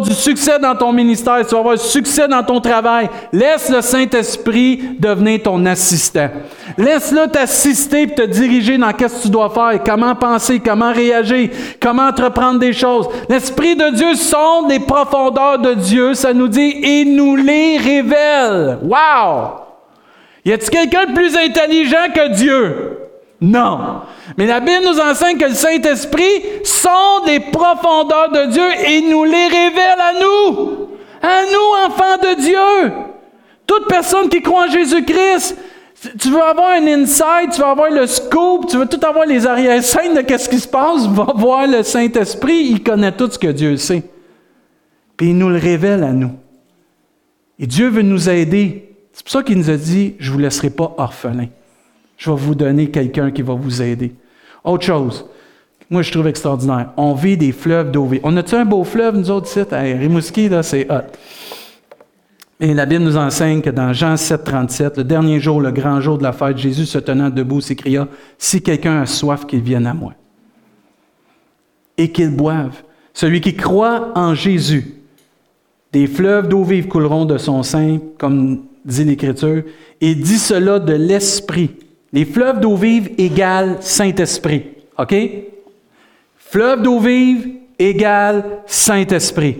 [0.00, 3.08] Du succès dans ton ministère, tu vas avoir du succès dans ton travail.
[3.32, 6.28] Laisse le Saint-Esprit devenir ton assistant.
[6.76, 11.50] Laisse-le t'assister et te diriger dans qu'est-ce que tu dois faire, comment penser, comment réagir,
[11.80, 13.06] comment entreprendre des choses.
[13.28, 18.78] L'Esprit de Dieu sonde les profondeurs de Dieu, ça nous dit, et nous les révèle.
[18.82, 19.50] Wow!
[20.44, 23.05] Y a-t-il quelqu'un de plus intelligent que Dieu?
[23.40, 24.00] Non.
[24.38, 29.24] Mais la Bible nous enseigne que le Saint-Esprit sont des profondeurs de Dieu et nous
[29.24, 30.88] les révèle à nous.
[31.22, 32.92] À nous, enfants de Dieu.
[33.66, 35.56] Toute personne qui croit en Jésus-Christ,
[36.18, 39.46] tu veux avoir un insight, tu veux avoir le scoop, tu veux tout avoir les
[39.46, 43.48] arrière-scènes de qu'est-ce qui se passe, va voir le Saint-Esprit, il connaît tout ce que
[43.48, 44.02] Dieu sait.
[45.16, 46.32] Puis il nous le révèle à nous.
[47.58, 48.94] Et Dieu veut nous aider.
[49.12, 51.48] C'est pour ça qu'il nous a dit, je ne vous laisserai pas orphelins.
[52.16, 54.14] Je vais vous donner quelqu'un qui va vous aider.
[54.64, 55.26] Autre chose,
[55.90, 56.90] moi je trouve extraordinaire.
[56.96, 58.20] On vit des fleuves d'eau vive.
[58.24, 59.70] On a-tu un beau fleuve, nous autres, sites?
[59.72, 61.04] Rimouski, là, c'est hot.
[62.58, 66.00] Et la Bible nous enseigne que dans Jean 7, 37, le dernier jour, le grand
[66.00, 69.86] jour de la fête, Jésus se tenant debout s'écria Si quelqu'un a soif, qu'il vienne
[69.86, 70.14] à moi.
[71.98, 72.82] Et qu'il boive.
[73.12, 74.94] Celui qui croit en Jésus,
[75.92, 79.62] des fleuves d'eau vive couleront de son sein, comme dit l'Écriture,
[80.00, 81.70] et dit cela de l'Esprit
[82.16, 84.62] Les fleuves d'eau vive égale Saint-Esprit.
[84.96, 85.14] OK?
[86.38, 87.46] Fleuve d'eau vive
[87.78, 89.58] égale Saint-Esprit.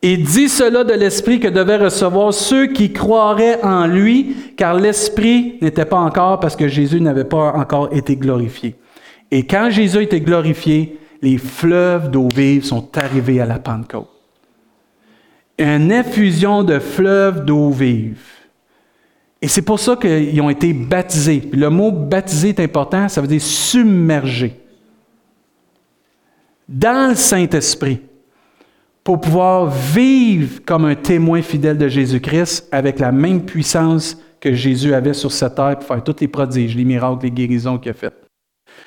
[0.00, 5.58] Et dit cela de l'Esprit que devaient recevoir ceux qui croiraient en lui, car l'Esprit
[5.60, 8.76] n'était pas encore parce que Jésus n'avait pas encore été glorifié.
[9.32, 14.06] Et quand Jésus été glorifié, les fleuves d'eau vive sont arrivés à la Pentecôte.
[15.58, 18.37] Une effusion de fleuves d'eau vive.
[19.40, 21.48] Et c'est pour ça qu'ils ont été baptisés.
[21.52, 24.60] Le mot baptisé est important, ça veut dire submerger.
[26.68, 28.00] Dans le Saint-Esprit
[29.08, 34.92] pour pouvoir vivre comme un témoin fidèle de Jésus-Christ avec la même puissance que Jésus
[34.92, 37.94] avait sur cette terre pour faire tous les prodiges, les miracles, les guérisons qu'il a
[37.94, 38.12] fait.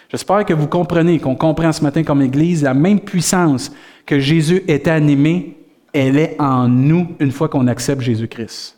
[0.10, 3.72] J'espère que vous comprenez, qu'on comprend ce matin comme Église, la même puissance
[4.06, 5.58] que Jésus est animé,
[5.92, 8.78] elle est en nous une fois qu'on accepte Jésus-Christ.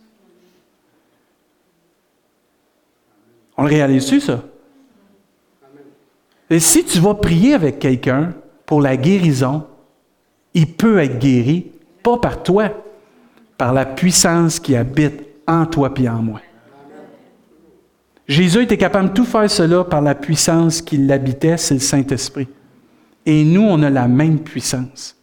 [3.58, 4.44] On le réalise-tu, ça?
[6.50, 8.34] Et si tu vas prier avec quelqu'un
[8.66, 9.66] pour la guérison,
[10.54, 11.72] il peut être guéri,
[12.04, 12.70] pas par toi,
[13.58, 16.42] par la puissance qui habite en toi et en moi.
[18.28, 22.48] Jésus était capable de tout faire cela par la puissance qui l'habitait, c'est le Saint-Esprit.
[23.26, 25.18] Et nous, on a la même puissance.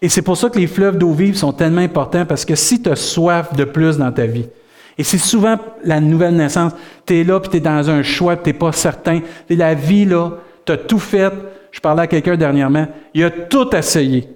[0.00, 2.82] Et c'est pour ça que les fleuves d'eau vive sont tellement importants, parce que si
[2.82, 4.46] tu as soif de plus dans ta vie,
[4.98, 6.72] et c'est souvent la nouvelle naissance,
[7.04, 9.20] tu es là, puis tu es dans un choix, tu n'es pas certain.
[9.50, 11.32] La vie, là, tu as tout fait.
[11.70, 14.28] Je parlais à quelqu'un dernièrement, il a tout essayé.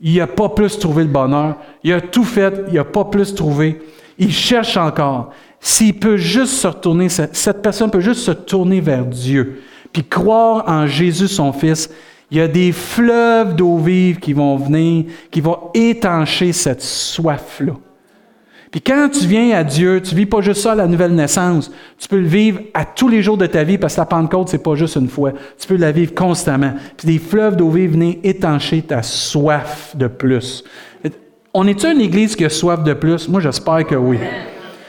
[0.00, 1.56] Il n'a pas plus trouvé le bonheur.
[1.82, 3.82] Il a tout fait, il n'a pas plus trouvé.
[4.16, 5.30] Il cherche encore.
[5.58, 10.62] S'il peut juste se retourner, cette personne peut juste se tourner vers Dieu, puis croire
[10.68, 11.90] en Jésus son Fils,
[12.30, 17.72] il y a des fleuves d'eau vive qui vont venir, qui vont étancher cette soif-là.
[18.70, 21.70] Puis quand tu viens à Dieu, tu vis pas juste ça la nouvelle naissance.
[21.98, 24.48] Tu peux le vivre à tous les jours de ta vie parce que la Pentecôte,
[24.48, 25.32] c'est pas juste une fois.
[25.58, 26.72] Tu peux la vivre constamment.
[26.96, 30.64] Puis des fleuves d'eau vive viennent étancher ta soif de plus.
[31.54, 33.26] On est-tu une église qui a soif de plus?
[33.28, 34.18] Moi, j'espère que oui.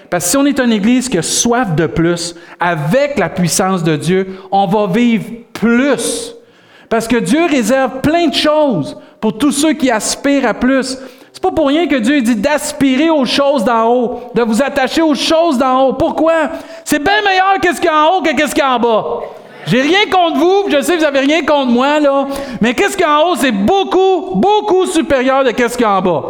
[0.09, 3.83] Parce que si on est une église qui a soif de plus, avec la puissance
[3.83, 6.35] de Dieu, on va vivre plus.
[6.89, 10.97] Parce que Dieu réserve plein de choses pour tous ceux qui aspirent à plus.
[11.39, 15.01] C'est pas pour rien que Dieu dit d'aspirer aux choses d'en haut, de vous attacher
[15.01, 15.93] aux choses d'en haut.
[15.93, 16.33] Pourquoi?
[16.83, 18.79] C'est bien meilleur qu'est-ce qu'il y a en haut que qu'est-ce qu'il y a en
[18.79, 19.05] bas.
[19.65, 22.27] J'ai rien contre vous, je sais que vous n'avez rien contre moi, là.
[22.59, 25.89] Mais qu'est-ce qu'il y a en haut, c'est beaucoup, beaucoup supérieur de qu'est-ce qu'il y
[25.89, 26.23] a en bas.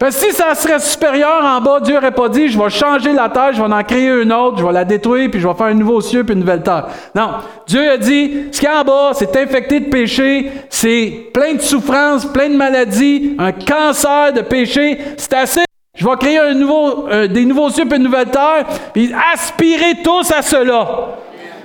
[0.00, 3.12] Parce que si ça serait supérieur en bas, Dieu n'aurait pas dit, je vais changer
[3.12, 5.52] la terre, je vais en créer une autre, je vais la détruire, puis je vais
[5.52, 6.86] faire un nouveau ciel puis une nouvelle terre.
[7.14, 7.32] Non.
[7.66, 11.52] Dieu a dit, ce qu'il y a en bas, c'est infecté de péché, c'est plein
[11.52, 15.64] de souffrances, plein de maladies, un cancer de péché, c'est assez.
[15.94, 19.96] Je vais créer un nouveau, euh, des nouveaux cieux puis une nouvelle terre, puis aspirez
[20.02, 21.08] tous à cela.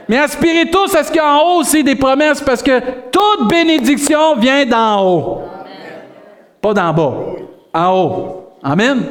[0.09, 2.81] Mais aspirez tous à ce qu'il y a en haut aussi des promesses, parce que
[3.09, 5.41] toute bénédiction vient d'en haut.
[6.61, 7.34] Pas d'en bas
[7.75, 8.49] en haut.
[8.63, 9.03] Amen.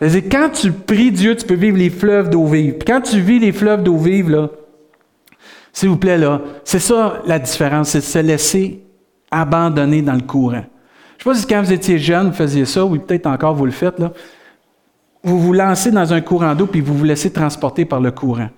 [0.00, 2.74] C'est quand tu pries Dieu, tu peux vivre les fleuves d'eau vive.
[2.74, 4.48] Puis quand tu vis les fleuves d'eau vive, là,
[5.72, 8.82] s'il vous plaît, là, c'est ça la différence, c'est de se laisser
[9.30, 10.64] abandonner dans le courant.
[11.18, 13.54] Je ne sais pas si quand vous étiez jeune, vous faisiez ça, ou peut-être encore
[13.54, 14.12] vous le faites, là.
[15.22, 18.48] Vous vous lancez dans un courant d'eau, puis vous vous laissez transporter par le courant.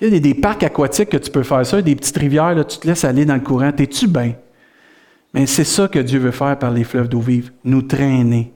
[0.00, 2.64] Il y a des, parcs aquatiques que tu peux faire ça, des petites rivières, là,
[2.64, 3.70] tu te laisses aller dans le courant.
[3.70, 4.32] T'es-tu bien?
[5.34, 8.52] Mais c'est ça que Dieu veut faire par les fleuves d'eau vive, nous traîner,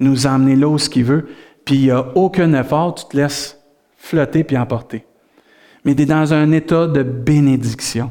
[0.00, 1.26] nous emmener là où ce qu'il veut,
[1.64, 3.58] puis il n'y a aucun effort, tu te laisses
[3.96, 5.04] flotter puis emporter.
[5.84, 8.10] Mais tu es dans un état de bénédiction.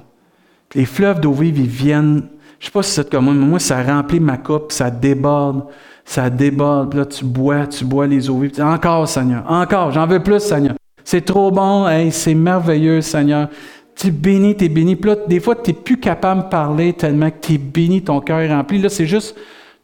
[0.74, 2.24] les fleuves d'eau vive, ils viennent,
[2.60, 4.90] je ne sais pas si c'est comme moi, mais moi, ça remplit ma coupe, ça
[4.90, 5.66] déborde,
[6.06, 8.62] ça déborde, puis là, tu bois, tu bois les eaux vives.
[8.62, 10.76] Encore, Seigneur, encore, j'en veux plus, Seigneur.
[11.04, 13.50] C'est trop bon, c'est merveilleux, Seigneur
[13.96, 14.96] tu bénis, tu es béni.
[14.96, 18.02] Puis là, des fois, tu n'es plus capable de parler tellement que tu es béni,
[18.02, 18.80] ton cœur est rempli.
[18.80, 19.36] Là, c'est juste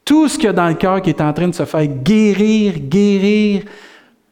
[0.03, 1.87] tout ce qu'il y a dans le cœur qui est en train de se faire
[1.87, 3.63] guérir, guérir,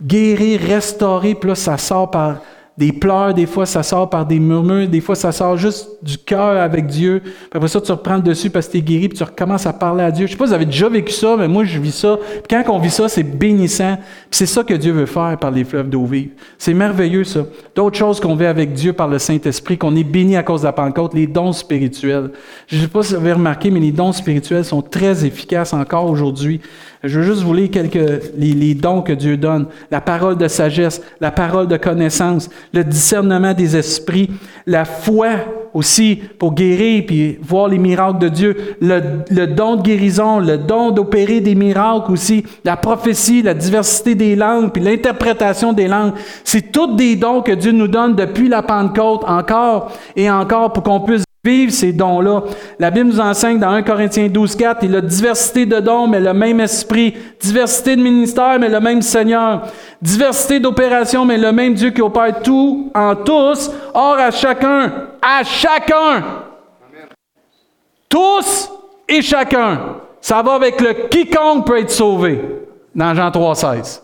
[0.03, 1.35] guérir, restaurer.
[1.35, 2.41] Puis là, ça sort par
[2.79, 6.17] des pleurs, des fois ça sort par des murmures, des fois ça sort juste du
[6.17, 7.19] cœur avec Dieu.
[7.21, 9.73] Puis après ça, tu reprends dessus parce que tu es guéri, puis tu recommences à
[9.73, 10.27] parler à Dieu.
[10.27, 12.17] Je sais pas si vous avez déjà vécu ça, mais moi je vis ça.
[12.17, 13.97] Puis quand on vit ça, c'est bénissant.
[14.31, 16.29] C'est ça que Dieu veut faire par les fleuves d'eau vive.
[16.57, 17.41] C'est merveilleux ça.
[17.75, 20.67] D'autres choses qu'on vit avec Dieu par le Saint-Esprit, qu'on est béni à cause de
[20.67, 22.31] la Pentecôte, les dons spirituels.
[22.67, 26.09] Je sais pas si vous avez remarqué, mais les dons spirituels sont très efficaces encore
[26.09, 26.61] aujourd'hui.
[27.01, 29.67] Je veux juste vous lire quelques les, dons que Dieu donne.
[29.89, 34.29] La parole de sagesse, la parole de connaissance, le discernement des esprits,
[34.67, 35.29] la foi
[35.73, 40.57] aussi pour guérir puis voir les miracles de Dieu, le, le don de guérison, le
[40.57, 46.13] don d'opérer des miracles aussi, la prophétie, la diversité des langues puis l'interprétation des langues.
[46.43, 50.83] C'est tous des dons que Dieu nous donne depuis la Pentecôte encore et encore pour
[50.83, 52.43] qu'on puisse vivre ces dons-là.
[52.79, 56.19] La Bible nous enseigne dans 1 Corinthiens 12, 4, il a diversité de dons, mais
[56.19, 57.15] le même esprit.
[57.39, 59.63] Diversité de ministères, mais le même Seigneur.
[60.01, 63.71] Diversité d'opérations, mais le même Dieu qui opère tout en tous.
[63.93, 66.23] Or, à chacun, à chacun,
[68.09, 68.69] tous
[69.07, 69.97] et chacun.
[70.21, 72.43] Ça va avec le quiconque peut être sauvé,
[72.93, 74.03] dans Jean 3, 16.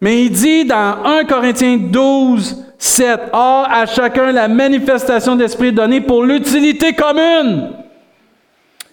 [0.00, 3.30] Mais il dit dans 1 Corinthiens 12, 7.
[3.32, 7.72] Or, à chacun la manifestation d'esprit donnée pour l'utilité commune.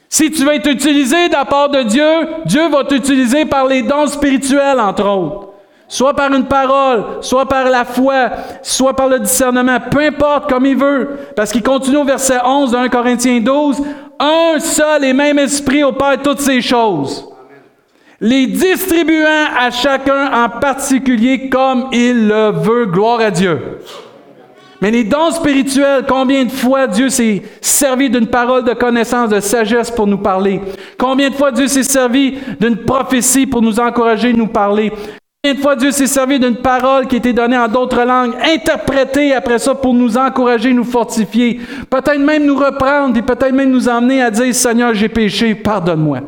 [0.09, 2.03] Si tu veux être utilisé de la part de Dieu,
[2.45, 5.49] Dieu va t'utiliser par les dons spirituels, entre autres.
[5.87, 8.31] Soit par une parole, soit par la foi,
[8.63, 11.19] soit par le discernement, peu importe comme il veut.
[11.35, 13.83] Parce qu'il continue au verset 11 de 1 Corinthiens 12.
[14.19, 17.34] Un seul et même esprit opère toutes ces choses
[18.19, 22.85] les distribuant à chacun en particulier comme il le veut.
[22.85, 23.79] Gloire à Dieu.
[24.81, 29.39] Mais les dons spirituels, combien de fois Dieu s'est servi d'une parole de connaissance, de
[29.39, 30.61] sagesse pour nous parler?
[30.97, 34.91] Combien de fois Dieu s'est servi d'une prophétie pour nous encourager, nous parler?
[35.43, 39.33] Combien de fois Dieu s'est servi d'une parole qui était donnée en d'autres langues, interprétée
[39.33, 43.87] après ça pour nous encourager, nous fortifier, peut-être même nous reprendre et peut-être même nous
[43.87, 46.19] emmener à dire, Seigneur, j'ai péché, pardonne-moi.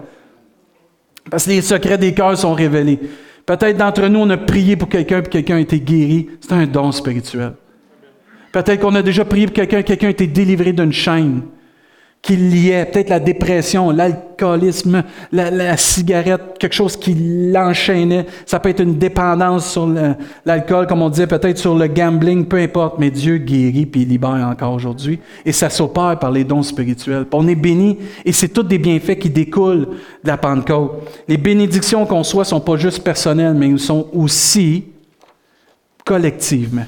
[1.29, 2.99] Parce que les secrets des cœurs sont révélés.
[3.45, 6.29] Peut-être d'entre nous, on a prié pour quelqu'un, puis quelqu'un a été guéri.
[6.41, 7.53] C'est un don spirituel.
[8.51, 11.41] Peut-être qu'on a déjà prié pour quelqu'un, quelqu'un a été délivré d'une chaîne
[12.27, 17.15] qui liait peut-être la dépression, l'alcoolisme, la, cigarette, quelque chose qui
[17.53, 18.25] l'enchaînait.
[18.45, 19.89] Ça peut être une dépendance sur
[20.45, 24.45] l'alcool, comme on disait, peut-être sur le gambling, peu importe, mais Dieu guérit puis libère
[24.45, 25.21] encore aujourd'hui.
[25.45, 27.25] Et ça s'opère par les dons spirituels.
[27.31, 29.87] on est béni et c'est tous des bienfaits qui découlent
[30.21, 31.09] de la Pentecôte.
[31.29, 34.83] Les bénédictions qu'on soit sont pas juste personnelles, mais elles sont aussi
[36.03, 36.87] collectivement.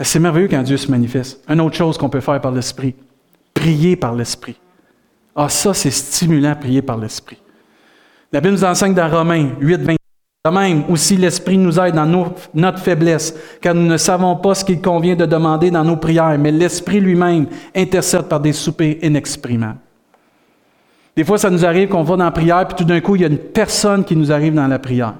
[0.00, 1.44] C'est merveilleux quand Dieu se manifeste.
[1.46, 2.94] Une autre chose qu'on peut faire par l'Esprit
[3.54, 4.56] prier par l'Esprit.
[5.34, 7.38] Ah, ça, c'est stimulant, prier par l'Esprit.
[8.32, 9.94] La Bible nous enseigne dans Romains 8, 20.
[10.44, 14.64] De même, aussi l'Esprit nous aide dans notre faiblesse, car nous ne savons pas ce
[14.64, 19.78] qu'il convient de demander dans nos prières, mais l'Esprit lui-même intercède par des soupers inexprimables.
[21.16, 23.22] Des fois, ça nous arrive qu'on va dans la prière, puis tout d'un coup, il
[23.22, 25.14] y a une personne qui nous arrive dans la prière.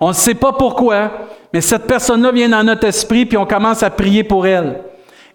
[0.00, 1.12] On ne sait pas pourquoi,
[1.52, 4.80] mais cette personne-là vient dans notre esprit, puis on commence à prier pour elle.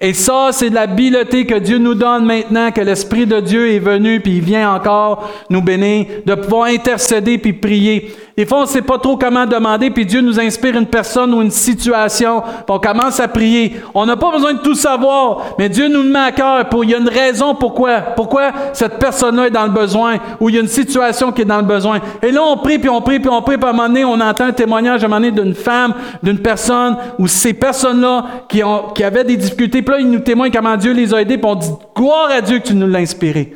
[0.05, 3.79] Et ça, c'est de l'habileté que Dieu nous donne maintenant, que l'Esprit de Dieu est
[3.79, 8.13] venu, puis il vient encore nous bénir, de pouvoir intercéder puis prier.
[8.37, 11.33] Des fois, on ne sait pas trop comment demander, puis Dieu nous inspire une personne
[11.33, 13.77] ou une situation, puis on commence à prier.
[13.93, 16.65] On n'a pas besoin de tout savoir, mais Dieu nous le met à cœur.
[16.83, 18.01] Il y a une raison pourquoi.
[18.01, 21.45] Pourquoi cette personne-là est dans le besoin, ou il y a une situation qui est
[21.45, 22.01] dans le besoin.
[22.21, 24.03] Et là, on prie, puis on prie, puis on prie, puis à un moment donné,
[24.03, 28.25] on entend un témoignage à un moment donné d'une femme, d'une personne, ou ces personnes-là
[28.49, 28.61] qui,
[28.95, 31.49] qui avaient des difficultés, puis là, ils nous témoignent comment Dieu les a aidés, puis
[31.49, 33.53] on dit, gloire à Dieu que tu nous l'as inspiré.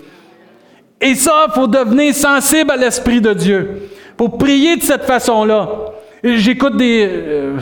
[1.01, 5.69] Et ça, il faut devenir sensible à l'Esprit de Dieu pour prier de cette façon-là.
[6.21, 7.07] J'écoute des.
[7.09, 7.57] Euh,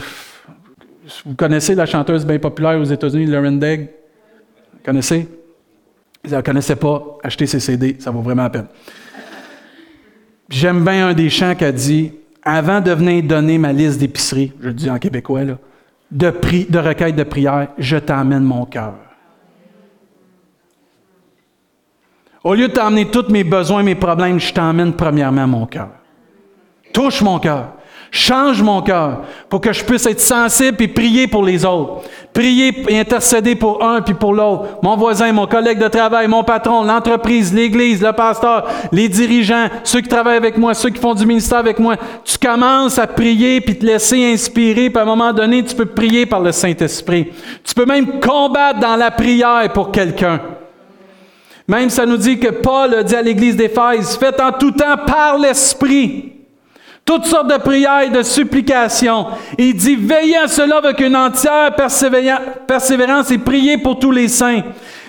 [1.24, 3.90] vous connaissez la chanteuse bien populaire aux États-Unis, Lauren Degg?
[4.74, 5.28] Vous connaissez?
[6.26, 8.66] Si vous ne connaissez pas, achetez ses CD, ça vaut vraiment la peine.
[10.50, 12.12] J'aime bien un des chants qui a dit
[12.42, 15.60] Avant de venir donner ma liste d'épicerie, je le dis en québécois, là,
[16.10, 18.96] de, pri de requête de prière, je t'emmène mon cœur.
[22.44, 25.90] Au lieu de t'emmener tous mes besoins, mes problèmes, je t'emmène premièrement mon cœur.
[26.98, 27.74] Touche mon cœur.
[28.10, 32.02] Change mon cœur pour que je puisse être sensible et prier pour les autres.
[32.34, 34.80] Prier et intercéder pour un puis pour l'autre.
[34.82, 40.02] Mon voisin, mon collègue de travail, mon patron, l'entreprise, l'église, le pasteur, les dirigeants, ceux
[40.02, 41.98] qui travaillent avec moi, ceux qui font du ministère avec moi.
[42.26, 44.90] Tu commences à prier puis te laisser inspirer.
[44.90, 47.32] Puis à un moment donné, tu peux prier par le Saint-Esprit.
[47.64, 50.42] Tu peux même combattre dans la prière pour quelqu'un.
[51.68, 55.38] Même ça nous dit que Paul dit à l'église d'Éphèse, faites en tout temps par
[55.38, 56.37] l'Esprit
[57.08, 59.28] toutes sortes de prières et de supplications.
[59.58, 61.74] Il dit, veillez à cela avec une entière
[62.68, 64.62] persévérance et priez pour tous les saints.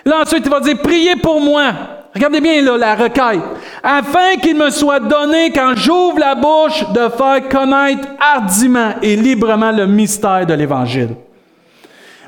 [0.04, 1.72] Là, ensuite, il va dire, priez pour moi.
[2.14, 3.42] Regardez bien là, la requête.
[3.82, 9.72] Afin qu'il me soit donné, quand j'ouvre la bouche, de faire connaître hardiment et librement
[9.72, 11.16] le mystère de l'Évangile.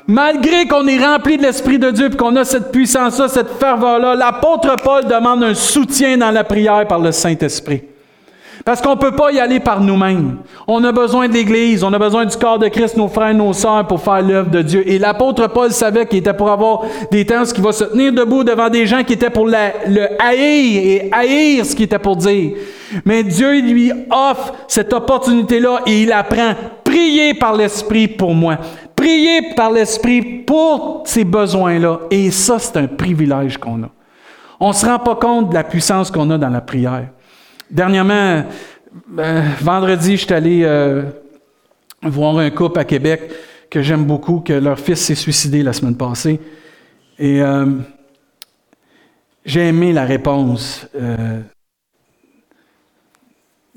[0.05, 4.15] Malgré qu'on est rempli de l'Esprit de Dieu et qu'on a cette puissance-là, cette ferveur-là,
[4.15, 7.83] l'apôtre Paul demande un soutien dans la prière par le Saint-Esprit.
[8.65, 10.37] Parce qu'on ne peut pas y aller par nous-mêmes.
[10.67, 13.53] On a besoin de l'Église, on a besoin du corps de Christ, nos frères nos
[13.53, 14.87] sœurs, pour faire l'œuvre de Dieu.
[14.87, 18.43] Et l'apôtre Paul savait qu'il était pour avoir des temps qui va se tenir debout
[18.43, 22.51] devant des gens qui étaient pour le haïr et haïr ce qu'il était pour dire.
[23.05, 26.53] Mais Dieu lui offre cette opportunité-là et il apprend.
[26.83, 28.57] Priez par l'Esprit pour moi.
[28.95, 32.01] Priez par l'Esprit pour ces besoins-là.
[32.11, 33.89] Et ça, c'est un privilège qu'on a.
[34.59, 37.07] On ne se rend pas compte de la puissance qu'on a dans la prière.
[37.71, 38.43] Dernièrement,
[39.17, 41.03] euh, vendredi, je suis allé euh,
[42.03, 43.31] voir un couple à Québec
[43.69, 46.41] que j'aime beaucoup, que leur fils s'est suicidé la semaine passée.
[47.17, 47.77] Et euh,
[49.45, 51.43] j'ai aimé la réponse de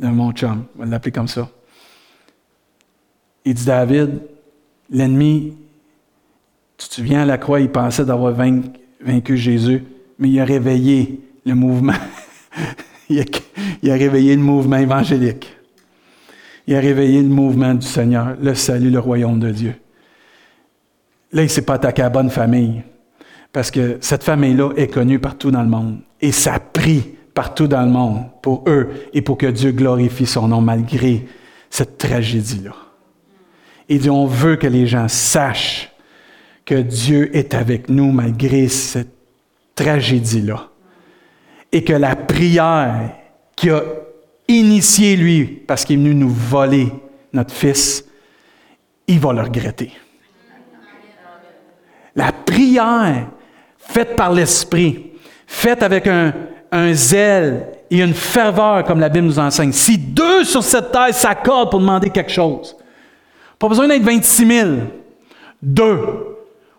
[0.08, 1.48] mon chum, on va l'appeler comme ça.
[3.44, 4.22] Il dit David,
[4.90, 5.56] l'ennemi,
[6.76, 9.84] tu te souviens à la croix, il pensait d'avoir vaincu Jésus,
[10.18, 11.92] mais il a réveillé le mouvement.
[13.08, 15.54] il, a, réveillé le mouvement évangélique.
[16.66, 19.74] Il a réveillé le mouvement du Seigneur, le salut, le royaume de Dieu.
[21.32, 22.82] Là, il ne s'est pas attaqué à la bonne famille,
[23.52, 26.00] parce que cette famille-là est connue partout dans le monde.
[26.20, 30.48] Et ça prie partout dans le monde pour eux et pour que Dieu glorifie son
[30.48, 31.26] nom malgré
[31.68, 32.74] cette tragédie-là.
[33.88, 35.90] Il dit, on veut que les gens sachent
[36.64, 39.12] que Dieu est avec nous malgré cette
[39.74, 40.70] tragédie-là.
[41.74, 43.10] Et que la prière
[43.56, 43.82] qui a
[44.48, 46.88] initié lui, parce qu'il est venu nous voler
[47.32, 48.04] notre fils,
[49.08, 49.92] il va le regretter.
[52.14, 53.26] La prière
[53.76, 55.10] faite par l'Esprit,
[55.48, 56.32] faite avec un,
[56.92, 59.72] zèle et une ferveur, comme la Bible nous enseigne.
[59.72, 62.76] Si deux sur cette terre s'accordent pour demander quelque chose,
[63.58, 64.70] pas besoin d'être 26 000,
[65.62, 65.98] deux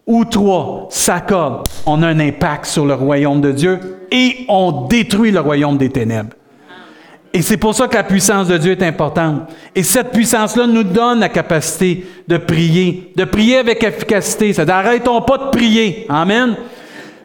[0.08, 3.80] ou trois s'accordent, on a un impact sur le royaume de Dieu
[4.16, 6.30] et on détruit le royaume des ténèbres.
[7.34, 9.50] Et c'est pour ça que la puissance de Dieu est importante.
[9.76, 14.54] Et cette puissance-là nous donne la capacité de prier, de prier avec efficacité.
[14.54, 16.06] Ça n'arrêtons pas de prier.
[16.08, 16.56] Amen.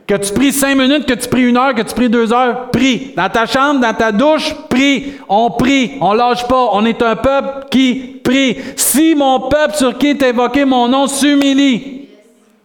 [0.09, 2.72] Que tu pries cinq minutes, que tu pries une heure, que tu pries deux heures,
[2.72, 3.12] prie.
[3.16, 5.12] Dans ta chambre, dans ta douche, prie.
[5.28, 5.93] On prie.
[6.01, 6.70] On lâche pas.
[6.72, 8.57] On est un peuple qui prie.
[8.74, 12.09] Si mon peuple sur qui est évoqué mon nom s'humilie.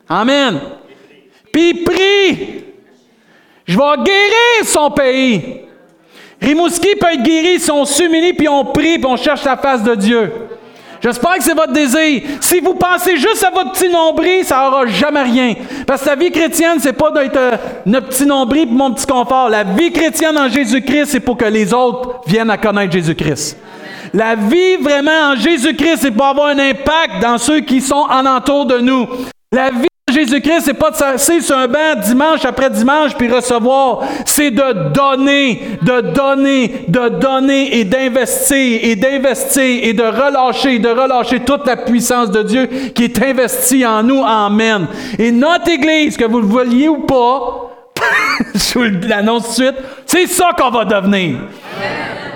[0.09, 0.59] Amen.
[1.51, 2.64] Puis prie.
[3.65, 5.61] Je vais guérir son pays.
[6.41, 9.83] Rimouski peut être guéri si on s'humilie, puis on prie, puis on cherche la face
[9.83, 10.31] de Dieu.
[11.01, 12.23] J'espère que c'est votre désir.
[12.41, 15.53] Si vous pensez juste à votre petit nombril, ça n'aura jamais rien.
[15.85, 19.05] Parce que la vie chrétienne, c'est pas d'être euh, notre petit nombril et mon petit
[19.05, 19.49] confort.
[19.49, 23.57] La vie chrétienne en Jésus-Christ, c'est pour que les autres viennent à connaître Jésus-Christ.
[24.13, 28.25] La vie vraiment en Jésus-Christ, c'est pour avoir un impact dans ceux qui sont en
[28.25, 29.07] entour de nous.
[29.51, 33.99] La vie Jésus-Christ, c'est pas de s'asseoir sur un banc dimanche après dimanche puis recevoir.
[34.25, 40.87] C'est de donner, de donner, de donner et d'investir et d'investir et de relâcher, de
[40.87, 44.23] relâcher toute la puissance de Dieu qui est investie en nous.
[44.23, 44.87] Amen.
[45.19, 47.71] Et notre Église, que vous le vouliez ou pas,
[48.53, 51.39] je vous l'annonce tout de suite, c'est ça qu'on va devenir.
[51.77, 52.34] Amen.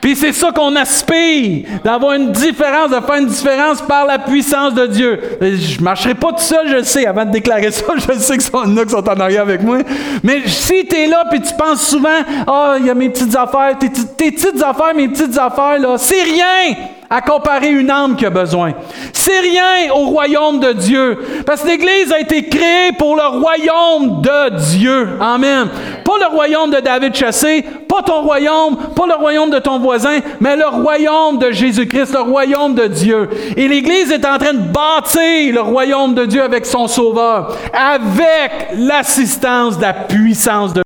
[0.00, 4.74] Puis c'est ça qu'on aspire, d'avoir une différence, de faire une différence par la puissance
[4.74, 5.20] de Dieu.
[5.40, 8.42] Je ne marcherai pas tout seul, je sais, avant de déclarer ça, je sais que
[8.42, 9.78] sont là qui sont en arrière avec moi.
[10.22, 12.08] Mais si tu es là puis tu penses souvent,
[12.46, 15.78] ah, oh, il y a mes petites affaires, tes, tes petites affaires, mes petites affaires,
[15.78, 16.76] là, c'est rien
[17.12, 18.72] à comparer une âme qui a besoin.
[19.12, 21.18] C'est rien au royaume de Dieu.
[21.44, 25.08] Parce que l'Église a été créée pour le royaume de Dieu.
[25.20, 25.68] Amen.
[26.04, 30.20] Pas le royaume de David Chassé, pas ton royaume, pas le royaume de ton voisin,
[30.38, 33.28] mais le royaume de Jésus-Christ, le royaume de Dieu.
[33.56, 38.68] Et l'Église est en train de bâtir le royaume de Dieu avec son Sauveur, avec
[38.76, 40.82] l'assistance de la puissance de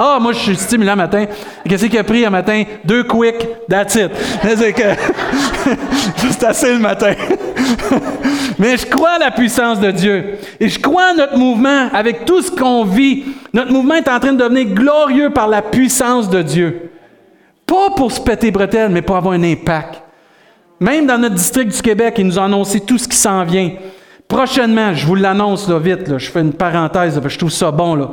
[0.00, 1.26] ah, moi, je suis stimulant matin.
[1.68, 2.62] Qu'est-ce qu'il a pris un matin?
[2.84, 3.34] Deux quick,
[3.68, 4.12] that's it.
[6.30, 7.14] C'est assez le matin.
[8.60, 10.38] Mais je crois à la puissance de Dieu.
[10.60, 13.24] Et je crois à notre mouvement avec tout ce qu'on vit.
[13.52, 16.92] Notre mouvement est en train de devenir glorieux par la puissance de Dieu.
[17.66, 20.00] Pas pour se péter bretelles, mais pour avoir un impact.
[20.78, 23.72] Même dans notre district du Québec, ils nous ont annoncé tout ce qui s'en vient.
[24.28, 27.96] Prochainement, je vous l'annonce là, vite, je fais une parenthèse, je trouve ça bon.
[27.96, 28.10] Là.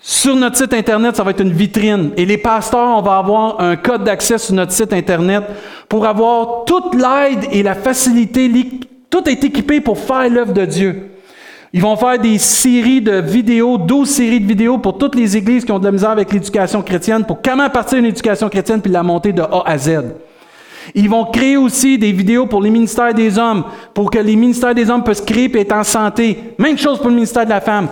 [0.00, 2.10] Sur notre site Internet, ça va être une vitrine.
[2.16, 5.44] Et les pasteurs, on va avoir un code d'accès sur notre site Internet
[5.88, 8.50] pour avoir toute l'aide et la facilité.
[9.08, 11.10] Tout est équipé pour faire l'œuvre de Dieu.
[11.72, 15.64] Ils vont faire des séries de vidéos, 12 séries de vidéos pour toutes les églises
[15.64, 18.90] qui ont de la misère avec l'éducation chrétienne, pour comment partir une éducation chrétienne puis
[18.90, 20.00] la monter de A à Z.
[20.94, 24.74] Ils vont créer aussi des vidéos pour les ministères des hommes, pour que les ministères
[24.74, 26.54] des hommes puissent créer et être en santé.
[26.58, 27.88] Même chose pour le ministère de la femme.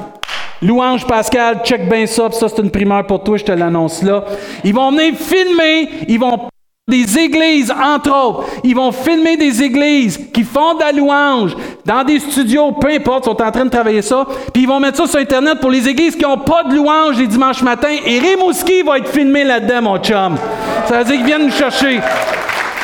[0.64, 4.24] Louange Pascal, check bien ça, ça c'est une primeur pour toi, je te l'annonce là.
[4.64, 6.48] Ils vont venir filmer, ils vont
[6.88, 8.44] des églises, entre autres.
[8.64, 11.54] Ils vont filmer des églises qui font de la louange
[11.84, 14.26] dans des studios, peu importe, sont en train de travailler ça.
[14.54, 17.18] Puis ils vont mettre ça sur Internet pour les églises qui n'ont pas de louange
[17.18, 17.96] les dimanches matins.
[18.06, 20.36] Et Rimouski va être filmé là-dedans, mon chum.
[20.86, 22.00] Ça veut dire qu'ils viennent nous chercher.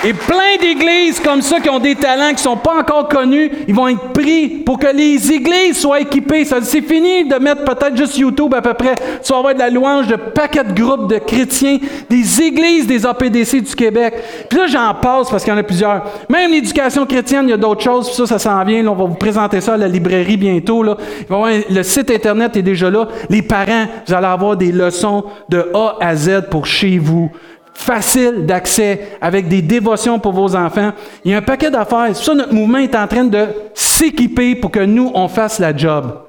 [0.02, 3.50] Et plein d'églises comme ça qui ont des talents qui ne sont pas encore connus,
[3.68, 6.46] ils vont être pris pour que les églises soient équipées.
[6.46, 8.94] Ça c'est fini de mettre peut-être juste YouTube à peu près.
[9.22, 11.78] Tu vas avoir de la louange de paquets de groupes de chrétiens,
[12.08, 14.14] des églises des APDC du Québec.
[14.48, 16.04] Puis là, j'en passe parce qu'il y en a plusieurs.
[16.30, 18.06] Même l'éducation chrétienne, il y a d'autres choses.
[18.06, 18.86] Puis ça, ça s'en vient.
[18.86, 20.82] on va vous présenter ça à la librairie bientôt.
[20.82, 20.96] Là.
[21.28, 23.08] Le site Internet est déjà là.
[23.28, 27.30] Les parents, vous allez avoir des leçons de A à Z pour chez vous
[27.74, 30.92] facile d'accès, avec des dévotions pour vos enfants.
[31.24, 32.14] Il y a un paquet d'affaires.
[32.14, 36.22] Ça, notre mouvement est en train de s'équiper pour que nous, on fasse la job.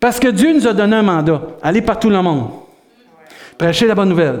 [0.00, 1.42] Parce que Dieu nous a donné un mandat.
[1.62, 2.50] Aller par tout le monde.
[3.58, 4.40] Prêcher la bonne nouvelle.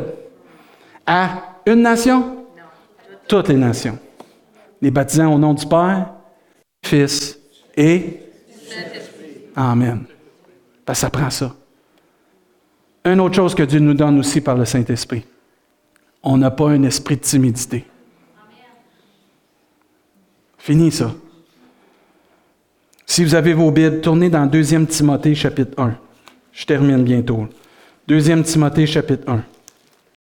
[1.06, 1.30] À
[1.66, 2.46] une nation?
[3.28, 3.98] Toutes les nations.
[4.80, 6.06] Les baptisants au nom du Père,
[6.84, 7.38] Fils
[7.76, 8.20] et
[9.54, 10.04] Amen.
[10.86, 11.54] Parce que ça prend ça.
[13.04, 15.24] Une autre chose que Dieu nous donne aussi par le Saint-Esprit
[16.22, 17.84] on n'a pas un esprit de timidité.
[20.58, 21.14] Fini ça.
[23.06, 25.96] Si vous avez vos Bibles, tournez dans 2 Timothée chapitre 1.
[26.52, 27.48] Je termine bientôt.
[28.08, 29.42] 2 Timothée chapitre 1.